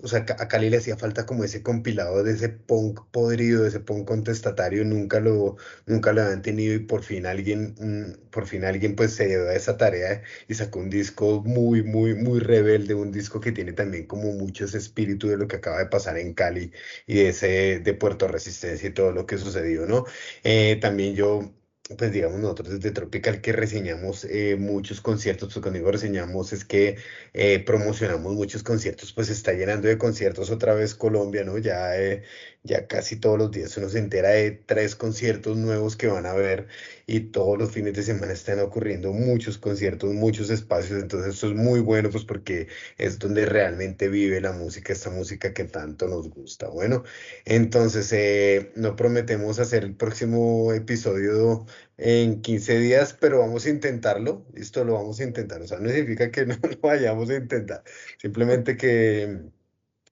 o 0.02 0.08
sea, 0.08 0.20
a 0.40 0.48
Cali 0.48 0.70
le 0.70 0.78
hacía 0.78 0.98
falta 0.98 1.26
como 1.26 1.44
ese 1.44 1.62
compilado 1.64 2.24
de 2.24 2.32
ese 2.34 2.50
punk 2.50 3.02
podrido, 3.12 3.64
de 3.64 3.70
ese 3.70 3.80
punk 3.82 4.08
contestatario, 4.08 4.86
nunca 4.86 5.20
lo, 5.20 5.58
nunca 5.86 6.14
lo 6.14 6.22
habían 6.22 6.42
tenido 6.42 6.74
y 6.76 6.80
por 6.80 7.04
fin 7.04 7.26
alguien, 7.26 7.76
mm, 7.80 8.30
por 8.30 8.48
fin 8.48 8.64
alguien 8.66 8.96
pues 8.96 9.14
se 9.14 9.28
dio 9.28 9.48
a 9.50 9.54
esa 9.56 9.78
tarea 9.78 10.22
y 10.48 10.54
sacó 10.54 10.80
un 10.80 10.90
disco 10.90 11.42
muy, 11.44 11.84
muy, 11.84 12.16
muy 12.16 12.40
rebelde, 12.40 12.94
un 12.94 13.12
disco 13.12 13.40
que 13.42 13.52
tiene 13.52 13.74
también 13.74 14.08
como 14.08 14.32
mucho 14.34 14.66
ese 14.66 14.78
espíritu 14.78 15.28
de 15.28 15.38
lo 15.38 15.48
que 15.48 15.58
acaba 15.58 15.80
de 15.80 15.88
pasar 15.88 16.18
en 16.18 16.34
Cali 16.34 16.72
y 17.08 17.16
de 17.16 17.30
ese, 17.30 17.80
de 17.80 17.94
Puerto 17.94 18.28
Resistencia 18.28 18.90
y 18.90 18.94
todo 18.94 19.12
lo 19.12 19.26
que 19.26 19.38
sucedió, 19.38 19.86
¿no? 19.86 20.06
Eh, 20.44 20.78
también 20.82 21.16
yo 21.16 21.54
pues 21.98 22.12
digamos 22.12 22.40
nosotros 22.40 22.70
desde 22.70 22.92
Tropical 22.92 23.42
que 23.42 23.52
reseñamos 23.52 24.24
eh, 24.26 24.56
muchos 24.60 25.02
conciertos, 25.02 25.50
pues 25.54 25.62
cuando 25.62 25.80
digo 25.80 25.92
reseñamos 25.92 26.54
es 26.54 26.64
que 26.64 26.98
eh, 27.34 27.60
promocionamos 27.60 28.34
muchos 28.36 28.62
conciertos, 28.64 29.12
pues 29.14 29.30
está 29.30 29.54
llenando 29.54 29.88
de 29.88 29.98
conciertos 29.98 30.52
otra 30.52 30.76
vez 30.76 30.94
Colombia, 30.96 31.44
¿no? 31.44 31.58
Ya, 31.58 31.98
eh, 32.00 32.24
ya 32.64 32.88
casi 32.88 33.16
todos 33.16 33.38
los 33.38 33.52
días 33.52 33.76
uno 33.78 33.90
se 33.90 34.00
entera 34.00 34.30
de 34.30 34.52
tres 34.52 34.96
conciertos 34.96 35.58
nuevos 35.58 35.96
que 35.96 36.08
van 36.08 36.26
a 36.26 36.34
ver 36.34 36.68
y 37.08 37.22
todos 37.32 37.58
los 37.58 37.72
fines 37.72 37.94
de 37.94 38.04
semana 38.04 38.34
están 38.34 38.60
ocurriendo 38.60 39.14
muchos 39.14 39.58
conciertos, 39.58 40.14
muchos 40.14 40.50
espacios, 40.50 41.02
entonces 41.02 41.36
esto 41.36 41.48
es 41.48 41.56
muy 41.56 41.80
bueno 41.80 42.10
pues 42.10 42.26
porque 42.26 42.68
es 42.98 43.18
donde 43.20 43.46
realmente 43.46 44.10
vive 44.10 44.42
la 44.42 44.52
música, 44.52 44.94
esta 44.94 45.10
música 45.10 45.54
que 45.54 45.64
tanto 45.66 46.08
nos 46.08 46.30
gusta. 46.30 46.68
Bueno, 46.70 47.04
entonces 47.46 48.68
no 48.76 48.96
prometemos 48.96 49.60
hacer 49.60 49.84
el 49.84 49.96
próximo 49.96 50.74
episodio 50.74 51.66
en 51.98 52.42
15 52.42 52.80
días, 52.80 53.14
pero 53.20 53.40
vamos 53.40 53.66
a 53.66 53.70
intentarlo, 53.70 54.46
esto 54.56 54.84
lo 54.86 54.94
vamos 54.94 55.20
a 55.20 55.24
intentar, 55.24 55.62
o 55.62 55.68
sea, 55.68 55.80
no 55.80 55.90
significa 55.90 56.32
que 56.32 56.46
no 56.46 56.56
lo 56.62 56.78
vayamos 56.82 57.30
a 57.30 57.36
intentar, 57.36 57.84
simplemente 58.18 58.78
que 58.78 59.50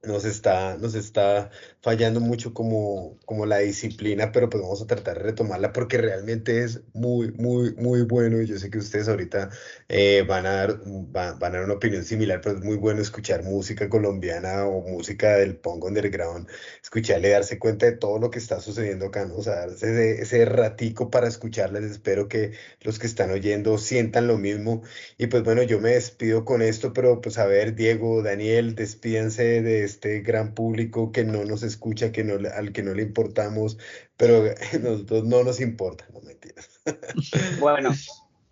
nos 0.08 0.26
está, 0.26 0.78
nos 0.78 0.96
está 0.96 1.52
fallando 1.82 2.20
mucho 2.20 2.54
como, 2.54 3.18
como 3.26 3.46
la 3.46 3.60
disciplina, 3.60 4.32
pero 4.32 4.50
pues 4.50 4.64
vamos 4.64 4.82
a 4.82 4.88
tratar 4.88 5.18
de 5.18 5.24
retomarla 5.24 5.74
porque 5.74 5.98
realmente 5.98 6.64
es 6.64 6.82
muy, 6.94 7.32
muy, 7.34 7.76
muy 7.76 8.02
bueno. 8.02 8.42
Y 8.42 8.48
yo 8.48 8.58
sé 8.58 8.70
que 8.70 8.80
ustedes 8.80 9.08
ahorita 9.08 9.50
eh, 9.90 10.24
van, 10.28 10.46
a 10.46 10.52
dar, 10.52 10.82
van, 10.86 11.36
a 11.36 11.58
dar 11.58 11.64
una 11.66 11.76
opinión 11.76 12.04
similar, 12.04 12.42
pero 12.42 12.58
es 12.58 12.64
muy 12.64 12.78
bueno 12.78 13.02
escuchar 13.02 13.44
música 13.44 13.90
colombiana 13.90 14.66
o 14.66 14.82
música 14.82 15.36
del 15.36 15.58
punk 15.58 15.84
underground, 15.86 16.48
escucharle, 16.82 17.30
darse 17.30 17.60
cuenta 17.60 17.86
de 17.86 17.94
todo 17.94 18.20
lo 18.20 18.32
que 18.32 18.40
está 18.40 18.60
sucediendo 18.60 19.08
acá, 19.08 19.26
¿no? 19.26 19.36
o 19.36 19.44
sea, 19.44 19.66
ese, 19.66 20.22
ese 20.22 20.46
ratico 20.46 21.10
para 21.12 21.28
escucharles, 21.28 21.84
espero 21.84 22.28
que 22.28 22.54
los 22.82 23.00
que 23.00 23.08
están 23.08 23.32
oyendo 23.32 23.78
sientan 23.78 24.28
lo 24.28 24.38
mismo. 24.38 24.84
Y 25.18 25.28
pues 25.28 25.44
bueno, 25.44 25.64
yo 25.64 25.80
me 25.80 25.92
despido 25.92 26.46
con 26.46 26.62
esto, 26.62 26.94
pero 26.94 27.22
pues 27.22 27.38
a 27.38 27.46
ver, 27.46 27.76
Diego, 27.76 28.24
Daniel, 28.24 28.76
despídense 28.76 29.62
de 29.62 29.84
este 29.84 29.97
gran 30.02 30.54
público 30.54 31.12
que 31.12 31.24
no 31.24 31.44
nos 31.46 31.64
escucha, 31.64 32.12
que 32.12 32.24
no, 32.24 32.36
al 32.50 32.72
que 32.72 32.84
no 32.84 32.94
le 32.94 33.04
importamos, 33.04 33.78
pero 34.16 34.44
nosotros 34.82 35.26
no 35.26 35.44
nos 35.44 35.60
importa, 35.62 36.06
no 36.14 36.22
mentiras. 36.22 36.70
Bueno, 37.60 37.92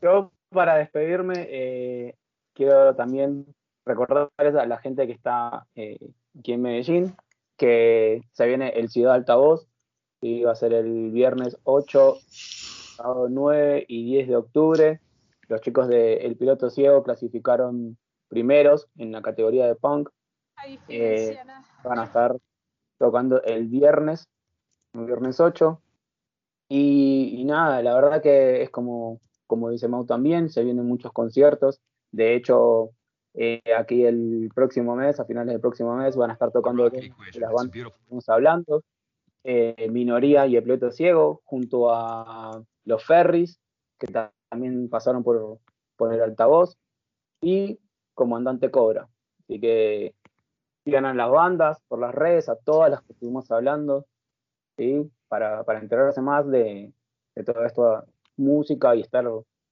yo 0.01 0.31
para 0.49 0.75
despedirme 0.75 1.47
eh, 1.49 2.15
quiero 2.53 2.95
también 2.95 3.45
recordar 3.85 4.29
a 4.37 4.65
la 4.65 4.77
gente 4.77 5.07
que 5.07 5.13
está 5.13 5.65
eh, 5.75 5.97
aquí 6.37 6.53
en 6.53 6.61
Medellín 6.61 7.15
que 7.57 8.21
se 8.33 8.47
viene 8.47 8.69
el 8.69 8.89
Ciudad 8.89 9.13
Altavoz 9.13 9.67
y 10.21 10.43
va 10.43 10.51
a 10.51 10.55
ser 10.55 10.73
el 10.73 11.11
viernes 11.11 11.57
8, 11.63 12.17
9 13.29 13.85
y 13.87 14.05
10 14.05 14.27
de 14.27 14.35
octubre. 14.35 15.01
Los 15.47 15.61
chicos 15.61 15.87
de 15.87 16.15
El 16.17 16.35
Piloto 16.35 16.69
Ciego 16.69 17.03
clasificaron 17.03 17.97
primeros 18.27 18.87
en 18.97 19.11
la 19.11 19.21
categoría 19.21 19.67
de 19.67 19.75
punk 19.75 20.09
eh, 20.87 21.37
van 21.83 21.99
a 21.99 22.05
estar 22.05 22.37
tocando 22.97 23.41
el 23.43 23.67
viernes, 23.67 24.27
el 24.93 25.05
viernes 25.05 25.39
8. 25.39 25.81
Y, 26.67 27.43
nada, 27.45 27.81
la 27.81 27.93
verdad 27.93 28.21
que 28.21 28.63
es 28.63 28.69
como, 28.69 29.21
como 29.45 29.69
dice 29.69 29.87
Mau 29.87 30.05
también, 30.05 30.49
se 30.49 30.63
vienen 30.63 30.87
muchos 30.87 31.11
conciertos. 31.11 31.79
De 32.11 32.35
hecho, 32.35 32.91
eh, 33.33 33.61
aquí 33.77 34.03
el 34.05 34.49
próximo 34.53 34.95
mes, 34.95 35.19
a 35.19 35.25
finales 35.25 35.53
del 35.53 35.61
próximo 35.61 35.95
mes, 35.95 36.15
van 36.15 36.31
a 36.31 36.33
estar 36.33 36.51
tocando 36.51 36.85
las 36.85 37.51
bandas 37.51 37.71
que 37.71 37.81
estamos 37.81 38.29
hablando. 38.29 38.83
Eh, 39.43 39.89
Minoría 39.91 40.47
y 40.47 40.55
El 40.55 40.63
Pleto 40.63 40.91
Ciego, 40.91 41.41
junto 41.45 41.93
a 41.93 42.63
los 42.83 43.05
Ferris, 43.05 43.59
que 43.99 44.07
también 44.07 44.89
pasaron 44.89 45.23
por, 45.23 45.59
por 45.95 46.11
el 46.11 46.21
altavoz, 46.21 46.77
y 47.41 47.79
Comandante 48.15 48.71
Cobra. 48.71 49.07
Así 49.43 49.59
que 49.59 50.15
sigan 50.85 51.05
a 51.05 51.13
las 51.13 51.29
bandas 51.29 51.81
por 51.87 51.99
las 51.99 52.13
redes, 52.13 52.47
a 52.47 52.55
todas 52.55 52.91
las 52.91 53.01
que 53.01 53.13
estuvimos 53.13 53.51
hablando, 53.51 54.05
¿sí? 54.77 55.11
para, 55.27 55.63
para 55.63 55.79
enterarse 55.79 56.21
más 56.21 56.47
de, 56.47 56.93
de 57.35 57.43
toda 57.43 57.65
esta 57.65 58.05
música 58.37 58.95
y 58.95 59.01
estar 59.01 59.25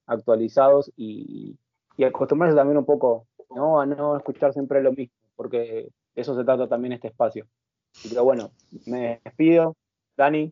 actualizados 0.07 0.91
y, 0.97 1.57
y 1.95 2.03
acostumbrarse 2.03 2.55
también 2.55 2.77
un 2.77 2.85
poco 2.85 3.27
¿no? 3.55 3.79
a 3.79 3.85
no 3.85 4.17
escuchar 4.17 4.53
siempre 4.53 4.81
lo 4.81 4.91
mismo, 4.91 5.15
porque 5.35 5.89
eso 6.15 6.35
se 6.35 6.43
trata 6.43 6.67
también 6.67 6.93
este 6.93 7.09
espacio. 7.09 7.47
Que 8.01 8.19
bueno, 8.19 8.51
me 8.87 9.21
despido. 9.23 9.75
Dani. 10.17 10.51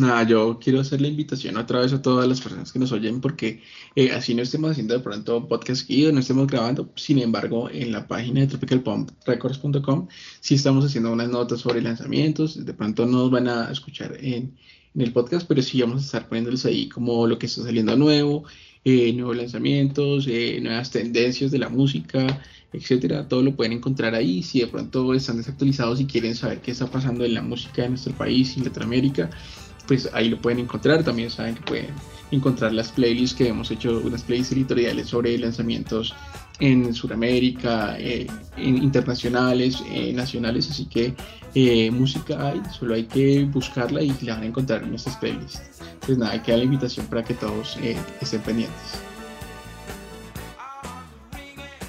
Nada, 0.00 0.22
yo 0.22 0.58
quiero 0.58 0.80
hacer 0.80 1.02
la 1.02 1.08
invitación 1.08 1.58
otra 1.58 1.80
vez 1.80 1.92
a 1.92 2.00
todas 2.00 2.26
las 2.26 2.40
personas 2.40 2.72
que 2.72 2.78
nos 2.78 2.90
oyen 2.90 3.20
porque 3.20 3.60
eh, 3.94 4.12
así 4.12 4.34
no 4.34 4.40
estemos 4.40 4.70
haciendo 4.70 4.94
de 4.94 5.00
pronto 5.00 5.46
podcast 5.46 5.82
aquí 5.82 6.10
no 6.10 6.20
estemos 6.20 6.46
grabando, 6.46 6.90
sin 6.96 7.18
embargo 7.18 7.68
en 7.70 7.92
la 7.92 8.08
página 8.08 8.40
de 8.40 8.46
tropicalpumprecords.com 8.46 10.08
sí 10.40 10.54
estamos 10.54 10.86
haciendo 10.86 11.12
unas 11.12 11.28
notas 11.28 11.60
sobre 11.60 11.82
lanzamientos, 11.82 12.64
de 12.64 12.72
pronto 12.72 13.04
no 13.04 13.18
nos 13.18 13.30
van 13.30 13.48
a 13.48 13.70
escuchar 13.70 14.16
en, 14.20 14.56
en 14.94 15.00
el 15.02 15.12
podcast, 15.12 15.46
pero 15.46 15.60
sí 15.60 15.82
vamos 15.82 16.02
a 16.02 16.06
estar 16.06 16.28
poniéndoles 16.28 16.64
ahí 16.64 16.88
como 16.88 17.26
lo 17.26 17.38
que 17.38 17.44
está 17.44 17.62
saliendo 17.62 17.94
nuevo, 17.94 18.44
eh, 18.84 19.12
nuevos 19.12 19.36
lanzamientos, 19.36 20.26
eh, 20.28 20.60
nuevas 20.62 20.90
tendencias 20.90 21.50
de 21.50 21.58
la 21.58 21.68
música, 21.68 22.42
etcétera. 22.72 23.28
Todo 23.28 23.42
lo 23.42 23.54
pueden 23.54 23.72
encontrar 23.72 24.14
ahí. 24.14 24.42
Si 24.42 24.60
de 24.60 24.68
pronto 24.68 25.12
están 25.12 25.36
desactualizados 25.36 26.00
y 26.00 26.06
quieren 26.06 26.34
saber 26.34 26.60
qué 26.62 26.70
está 26.70 26.86
pasando 26.86 27.24
en 27.24 27.34
la 27.34 27.42
música 27.42 27.82
de 27.82 27.90
nuestro 27.90 28.14
país 28.14 28.56
y 28.56 28.60
Latinoamérica, 28.60 29.28
pues 29.90 30.08
ahí 30.12 30.28
lo 30.28 30.40
pueden 30.40 30.60
encontrar. 30.60 31.02
También 31.02 31.30
saben 31.30 31.56
que 31.56 31.62
pueden 31.62 31.88
encontrar 32.30 32.72
las 32.72 32.92
playlists 32.92 33.36
que 33.36 33.48
hemos 33.48 33.72
hecho, 33.72 34.00
unas 34.04 34.22
playlists 34.22 34.52
editoriales 34.52 35.08
sobre 35.08 35.36
lanzamientos 35.36 36.14
en 36.60 36.94
Sudamérica, 36.94 37.96
eh, 37.98 38.28
internacionales, 38.56 39.82
eh, 39.90 40.12
nacionales, 40.12 40.70
así 40.70 40.86
que 40.86 41.12
eh, 41.56 41.90
música 41.90 42.50
hay, 42.50 42.62
solo 42.70 42.94
hay 42.94 43.02
que 43.02 43.44
buscarla 43.46 44.00
y 44.00 44.14
la 44.20 44.34
van 44.34 44.44
a 44.44 44.46
encontrar 44.46 44.84
en 44.84 44.90
nuestras 44.90 45.16
playlists. 45.16 45.60
Entonces 45.94 46.18
nada, 46.18 46.34
hay 46.34 46.40
que 46.40 46.52
dar 46.52 46.58
la 46.58 46.66
invitación 46.66 47.06
para 47.06 47.24
que 47.24 47.34
todos 47.34 47.76
estén 48.20 48.42
pendientes. 48.42 48.92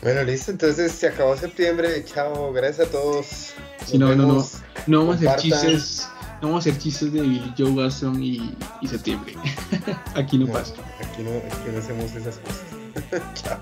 Bueno, 0.01 0.23
listo, 0.23 0.49
entonces 0.49 0.91
se 0.91 1.07
acabó 1.07 1.37
septiembre, 1.37 2.03
chao, 2.03 2.51
gracias 2.51 2.87
a 2.87 2.91
todos. 2.91 3.53
Sí, 3.85 3.99
no, 3.99 4.15
no, 4.15 4.25
no, 4.25 4.45
no 4.87 4.99
vamos 5.05 5.23
a 5.23 5.35
hacer 5.35 5.51
chistes, 5.51 6.07
no 6.41 6.47
vamos 6.47 6.65
a 6.65 6.69
hacer 6.69 6.81
chistes 6.81 7.13
de 7.13 7.21
Billy 7.21 7.53
Joe 7.57 7.69
Watson 7.71 8.21
y, 8.21 8.55
y 8.81 8.87
septiembre. 8.87 9.35
aquí 10.15 10.37
no, 10.37 10.47
pasa. 10.47 10.73
Aquí 10.99 11.21
no, 11.21 11.37
aquí 11.37 11.71
no 11.71 11.77
hacemos 11.77 12.11
esas 12.11 12.37
cosas. 12.39 13.33
chao. 13.35 13.59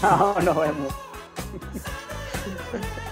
Chao, 0.00 0.40
nos 0.40 0.56
vemos. 0.56 0.94